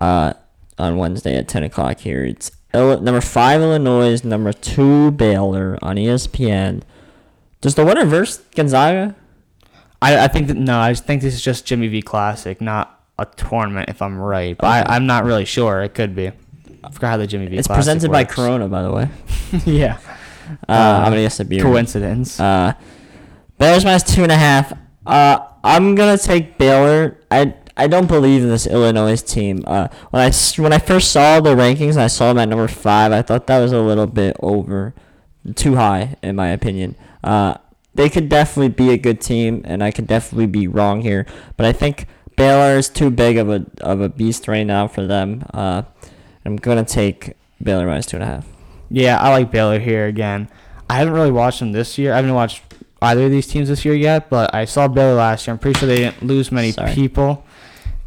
Uh, 0.00 0.32
on 0.78 0.96
Wednesday 0.96 1.36
at 1.36 1.48
10 1.48 1.64
o'clock 1.64 1.98
here. 1.98 2.24
It's 2.24 2.52
Ill- 2.72 3.00
number 3.00 3.20
5 3.20 3.60
Illinois, 3.60 4.22
number 4.24 4.52
2 4.52 5.10
Baylor 5.12 5.76
on 5.82 5.96
ESPN. 5.96 6.82
Does 7.60 7.74
the 7.74 7.84
winner 7.84 8.04
versus 8.04 8.44
Gonzaga? 8.54 9.16
I, 10.00 10.24
I 10.24 10.28
think 10.28 10.46
that, 10.46 10.56
no, 10.56 10.78
I 10.78 10.94
think 10.94 11.22
this 11.22 11.34
is 11.34 11.42
just 11.42 11.66
Jimmy 11.66 11.88
V 11.88 12.02
Classic, 12.02 12.60
not 12.60 13.00
a 13.18 13.24
tournament, 13.24 13.88
if 13.88 14.00
I'm 14.00 14.16
right. 14.18 14.56
But 14.56 14.66
Okay. 14.66 14.88
I, 14.92 14.94
I'm 14.94 15.06
not 15.06 15.24
really 15.24 15.44
sure. 15.44 15.82
It 15.82 15.94
could 15.94 16.14
be. 16.14 16.30
I 16.88 16.90
forgot 16.92 17.08
how 17.10 17.16
the 17.18 17.26
Jimmy 17.26 17.46
V 17.46 17.56
It's 17.58 17.66
Classic 17.66 17.78
presented 17.80 18.10
by 18.10 18.22
works. 18.22 18.34
Corona, 18.34 18.68
by 18.68 18.82
the 18.82 18.92
way. 18.92 19.08
yeah. 19.66 19.98
Uh, 20.68 20.72
Uh, 20.72 21.02
I'm 21.04 21.10
gonna 21.12 21.22
guess 21.22 21.40
a 21.40 21.44
beer. 21.44 21.62
Coincidence. 21.62 22.40
Uh, 22.40 22.72
Bears 23.58 23.84
minus 23.84 24.02
two 24.02 24.22
and 24.22 24.32
a 24.32 24.36
half. 24.36 24.72
Uh, 25.06 25.38
I'm 25.64 25.94
gonna 25.94 26.18
take 26.18 26.58
Baylor. 26.58 27.18
I 27.30 27.54
I 27.76 27.86
don't 27.86 28.06
believe 28.06 28.42
in 28.42 28.48
this 28.48 28.66
Illinois 28.66 29.20
team. 29.20 29.62
Uh, 29.66 29.88
when 30.10 30.22
I 30.22 30.32
when 30.60 30.72
I 30.72 30.78
first 30.78 31.10
saw 31.12 31.40
the 31.40 31.54
rankings 31.54 31.90
and 31.92 32.00
I 32.00 32.06
saw 32.06 32.28
them 32.28 32.38
at 32.38 32.48
number 32.48 32.68
five, 32.68 33.12
I 33.12 33.22
thought 33.22 33.46
that 33.48 33.58
was 33.60 33.72
a 33.72 33.80
little 33.80 34.06
bit 34.06 34.36
over, 34.40 34.94
too 35.54 35.76
high 35.76 36.16
in 36.22 36.34
my 36.36 36.48
opinion. 36.48 36.96
Uh, 37.22 37.54
they 37.94 38.08
could 38.08 38.28
definitely 38.28 38.68
be 38.68 38.90
a 38.90 38.96
good 38.98 39.20
team, 39.20 39.62
and 39.64 39.82
I 39.82 39.90
could 39.90 40.06
definitely 40.06 40.46
be 40.46 40.66
wrong 40.68 41.00
here. 41.02 41.26
But 41.56 41.66
I 41.66 41.72
think 41.72 42.06
Baylor 42.36 42.78
is 42.78 42.88
too 42.88 43.10
big 43.10 43.36
of 43.36 43.50
a 43.50 43.66
of 43.80 44.00
a 44.00 44.08
beast 44.08 44.46
right 44.48 44.64
now 44.66 44.86
for 44.88 45.06
them. 45.06 45.44
Uh, 45.52 45.82
I'm 46.48 46.56
gonna 46.56 46.82
take 46.82 47.34
Baylor 47.62 47.86
minus 47.86 48.06
two 48.06 48.16
and 48.16 48.22
a 48.22 48.26
half. 48.26 48.46
Yeah, 48.88 49.20
I 49.20 49.28
like 49.28 49.50
Baylor 49.50 49.78
here 49.78 50.06
again. 50.06 50.48
I 50.88 50.94
haven't 50.94 51.12
really 51.12 51.30
watched 51.30 51.60
them 51.60 51.72
this 51.72 51.98
year. 51.98 52.14
I 52.14 52.16
haven't 52.16 52.32
watched 52.32 52.62
either 53.02 53.26
of 53.26 53.30
these 53.30 53.46
teams 53.46 53.68
this 53.68 53.84
year 53.84 53.94
yet, 53.94 54.30
but 54.30 54.54
I 54.54 54.64
saw 54.64 54.88
Baylor 54.88 55.12
last 55.14 55.46
year. 55.46 55.52
I'm 55.52 55.58
pretty 55.58 55.78
sure 55.78 55.86
they 55.86 55.98
didn't 55.98 56.22
lose 56.22 56.50
many 56.50 56.72
Sorry. 56.72 56.94
people. 56.94 57.44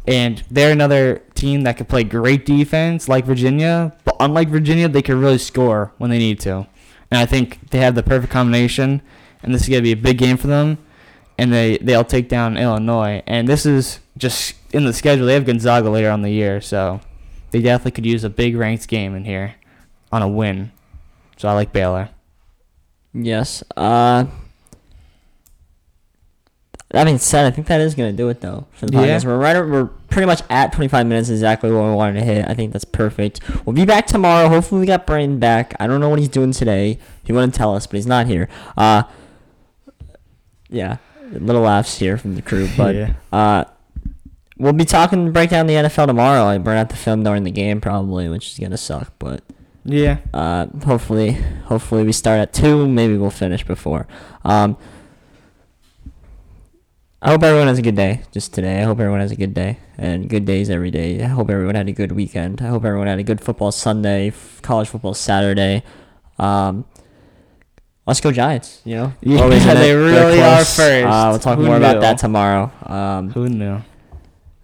And 0.08 0.42
they're 0.50 0.72
another 0.72 1.22
team 1.36 1.62
that 1.62 1.76
could 1.76 1.88
play 1.88 2.02
great 2.02 2.44
defense 2.44 3.08
like 3.08 3.24
Virginia, 3.24 3.96
but 4.04 4.16
unlike 4.18 4.48
Virginia, 4.48 4.88
they 4.88 5.02
can 5.02 5.20
really 5.20 5.38
score 5.38 5.92
when 5.98 6.10
they 6.10 6.18
need 6.18 6.40
to. 6.40 6.66
And 7.12 7.20
I 7.20 7.26
think 7.26 7.70
they 7.70 7.78
have 7.78 7.94
the 7.94 8.02
perfect 8.02 8.32
combination, 8.32 9.02
and 9.44 9.54
this 9.54 9.62
is 9.62 9.68
going 9.68 9.78
to 9.78 9.84
be 9.84 9.92
a 9.92 9.96
big 9.96 10.18
game 10.18 10.36
for 10.36 10.48
them. 10.48 10.78
And 11.38 11.52
they, 11.52 11.78
they'll 11.78 12.04
take 12.04 12.28
down 12.28 12.56
Illinois. 12.56 13.22
And 13.28 13.46
this 13.46 13.64
is 13.64 14.00
just 14.18 14.56
in 14.72 14.84
the 14.84 14.92
schedule. 14.92 15.26
They 15.26 15.34
have 15.34 15.46
Gonzaga 15.46 15.88
later 15.88 16.10
on 16.10 16.22
the 16.22 16.30
year, 16.30 16.60
so 16.60 17.00
they 17.52 17.60
definitely 17.62 17.92
could 17.92 18.06
use 18.06 18.24
a 18.24 18.30
big 18.30 18.56
ranked 18.56 18.88
game 18.88 19.14
in 19.14 19.24
here 19.24 19.54
on 20.10 20.20
a 20.22 20.28
win. 20.28 20.72
So 21.36 21.48
I 21.48 21.52
like 21.52 21.72
Baylor. 21.72 22.08
Yes. 23.14 23.62
Uh. 23.76 24.24
That 26.90 27.04
being 27.04 27.16
said, 27.18 27.46
I 27.46 27.50
think 27.50 27.68
that 27.68 27.80
is 27.80 27.94
gonna 27.94 28.12
do 28.12 28.28
it 28.28 28.42
though 28.42 28.66
for 28.72 28.84
the 28.86 28.92
Yeah. 29.00 29.18
We're 29.24 29.38
right. 29.38 29.56
We're 29.56 29.86
pretty 30.10 30.26
much 30.26 30.42
at 30.50 30.72
25 30.74 31.06
minutes, 31.06 31.30
exactly 31.30 31.70
what 31.72 31.84
we 31.84 31.92
wanted 31.92 32.20
to 32.20 32.24
hit. 32.26 32.46
I 32.46 32.52
think 32.52 32.72
that's 32.72 32.84
perfect. 32.84 33.40
We'll 33.64 33.72
be 33.74 33.86
back 33.86 34.06
tomorrow. 34.06 34.48
Hopefully, 34.48 34.80
we 34.80 34.86
got 34.86 35.06
Brandon 35.06 35.38
back. 35.38 35.74
I 35.80 35.86
don't 35.86 36.00
know 36.00 36.10
what 36.10 36.18
he's 36.18 36.28
doing 36.28 36.52
today. 36.52 36.98
He 37.24 37.32
wouldn't 37.32 37.54
tell 37.54 37.74
us, 37.74 37.86
but 37.86 37.96
he's 37.96 38.06
not 38.06 38.26
here. 38.26 38.48
Uh. 38.76 39.04
Yeah, 40.68 40.98
little 41.32 41.62
laughs 41.62 41.98
here 41.98 42.16
from 42.18 42.34
the 42.34 42.42
crew, 42.42 42.68
but 42.76 42.94
Yeah. 42.94 43.12
uh, 43.32 43.64
we'll 44.62 44.72
be 44.72 44.84
talking 44.84 45.32
break 45.32 45.50
down 45.50 45.66
the 45.66 45.74
NFL 45.74 46.06
tomorrow. 46.06 46.44
I 46.44 46.58
burn 46.58 46.78
out 46.78 46.88
the 46.88 46.96
film 46.96 47.22
during 47.24 47.44
the 47.44 47.50
game 47.50 47.80
probably, 47.80 48.28
which 48.28 48.52
is 48.52 48.58
gonna 48.58 48.76
suck, 48.76 49.12
but 49.18 49.42
Yeah. 49.84 50.18
uh, 50.32 50.66
hopefully, 50.86 51.32
hopefully 51.66 52.04
we 52.04 52.12
start 52.12 52.38
at 52.40 52.52
two. 52.52 52.86
Maybe 52.88 53.16
we'll 53.16 53.30
finish 53.30 53.64
before. 53.64 54.06
Um, 54.44 54.76
I 57.20 57.30
hope 57.30 57.42
everyone 57.44 57.68
has 57.68 57.78
a 57.78 57.82
good 57.82 57.94
day 57.94 58.22
just 58.32 58.52
today. 58.52 58.80
I 58.80 58.84
hope 58.84 58.98
everyone 58.98 59.20
has 59.20 59.30
a 59.30 59.36
good 59.36 59.54
day 59.54 59.78
and 59.96 60.28
good 60.28 60.44
days 60.44 60.68
every 60.70 60.90
day. 60.90 61.22
I 61.22 61.26
hope 61.28 61.50
everyone 61.50 61.76
had 61.76 61.88
a 61.88 61.92
good 61.92 62.12
weekend. 62.12 62.60
I 62.60 62.66
hope 62.66 62.84
everyone 62.84 63.06
had 63.06 63.20
a 63.20 63.22
good 63.22 63.40
football 63.40 63.70
Sunday, 63.70 64.28
f- 64.28 64.60
college 64.62 64.88
football 64.88 65.14
Saturday. 65.14 65.84
Um, 66.40 66.84
let's 68.08 68.20
go 68.20 68.32
Giants. 68.32 68.80
You 68.84 68.96
know, 68.96 69.12
Yeah, 69.22 69.74
they 69.74 69.94
really 69.94 70.40
are 70.42 70.64
first. 70.64 70.80
Uh, 70.80 71.26
we'll 71.30 71.38
talk 71.38 71.58
Who 71.58 71.66
more 71.66 71.76
about 71.76 72.00
that 72.00 72.18
tomorrow. 72.18 72.72
Um, 72.86 73.30
Who 73.30 73.48
knew? 73.48 73.78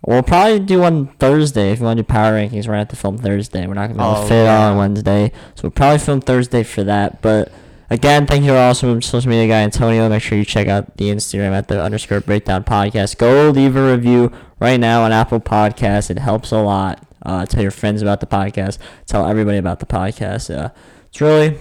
We'll 0.06 0.22
probably 0.22 0.60
do 0.60 0.80
one 0.80 1.08
Thursday 1.18 1.72
if 1.72 1.80
you 1.80 1.84
want 1.84 1.96
to 1.98 2.02
do 2.02 2.06
power 2.06 2.32
rankings. 2.32 2.66
We're 2.66 2.72
gonna 2.72 2.78
have 2.78 2.88
to 2.88 2.96
film 2.96 3.18
Thursday. 3.18 3.66
We're 3.66 3.74
not 3.74 3.88
gonna 3.88 3.94
be 3.98 4.04
able 4.04 4.14
to 4.14 4.20
Oh, 4.20 4.26
fit 4.26 4.44
yeah. 4.44 4.68
on 4.70 4.76
Wednesday, 4.76 5.32
so 5.56 5.62
we'll 5.64 5.70
probably 5.72 5.98
film 5.98 6.20
Thursday 6.20 6.62
for 6.62 6.84
that. 6.84 7.20
But 7.20 7.50
again, 7.90 8.26
thank 8.26 8.42
you 8.44 8.50
to 8.52 8.56
our 8.56 8.70
awesome 8.70 9.02
social 9.02 9.28
media 9.28 9.48
guy 9.48 9.60
Antonio. 9.62 10.08
Make 10.08 10.22
sure 10.22 10.38
you 10.38 10.44
check 10.44 10.68
out 10.68 10.96
the 10.98 11.10
Instagram 11.10 11.50
at 11.52 11.66
the 11.68 11.82
underscore 11.82 12.20
breakdown 12.20 12.62
podcast. 12.64 13.18
Go 13.18 13.50
leave 13.50 13.74
a 13.76 13.90
review 13.90 14.30
right 14.60 14.78
now 14.78 15.02
on 15.02 15.10
Apple 15.12 15.40
Podcasts. 15.40 16.10
It 16.10 16.18
helps 16.20 16.52
a 16.52 16.58
lot. 16.58 17.04
Uh, 17.26 17.44
tell 17.44 17.60
your 17.62 17.72
friends 17.72 18.00
about 18.00 18.20
the 18.20 18.26
podcast. 18.26 18.78
Tell 19.06 19.26
everybody 19.26 19.58
about 19.58 19.80
the 19.80 19.86
podcast. 19.86 20.56
Uh, 20.56 20.70
it's 21.08 21.20
really, 21.20 21.58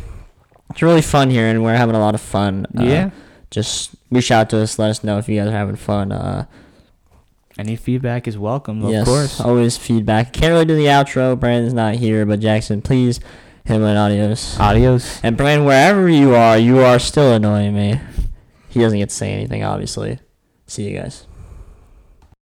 it's 0.69 0.81
really 0.83 1.01
fun 1.01 1.31
here, 1.31 1.47
and 1.47 1.63
we're 1.63 1.75
having 1.75 1.95
a 1.95 1.99
lot 1.99 2.13
of 2.13 2.21
fun. 2.21 2.67
Uh, 2.77 2.83
Yeah. 2.83 3.09
Just 3.49 3.95
reach 4.11 4.29
out 4.29 4.49
to 4.51 4.59
us. 4.59 4.77
Let 4.77 4.91
us 4.91 5.03
know 5.03 5.17
if 5.17 5.27
you 5.27 5.39
guys 5.39 5.47
are 5.47 5.51
having 5.51 5.75
fun. 5.77 6.11
Uh, 6.11 6.45
Any 7.57 7.75
feedback 7.75 8.27
is 8.27 8.37
welcome, 8.37 8.83
of 8.83 8.91
yes, 8.91 9.05
course. 9.05 9.39
always 9.41 9.77
feedback. 9.77 10.31
Can't 10.33 10.51
really 10.53 10.65
do 10.65 10.75
the 10.75 10.85
outro. 10.85 11.39
Brandon's 11.39 11.73
not 11.73 11.95
here, 11.95 12.25
but 12.25 12.39
Jackson, 12.39 12.81
please 12.81 13.19
hit 13.65 13.75
him 13.75 13.83
an 13.83 13.97
adios. 13.97 14.59
Adios. 14.59 15.19
And 15.23 15.35
Brandon, 15.35 15.65
wherever 15.65 16.07
you 16.07 16.35
are, 16.35 16.57
you 16.57 16.79
are 16.79 16.99
still 16.99 17.33
annoying 17.33 17.75
me. 17.75 17.99
He 18.69 18.79
doesn't 18.79 18.97
get 18.99 19.09
to 19.09 19.15
say 19.15 19.33
anything, 19.33 19.63
obviously. 19.63 20.19
See 20.67 20.89
you 20.89 20.99
guys. 20.99 21.26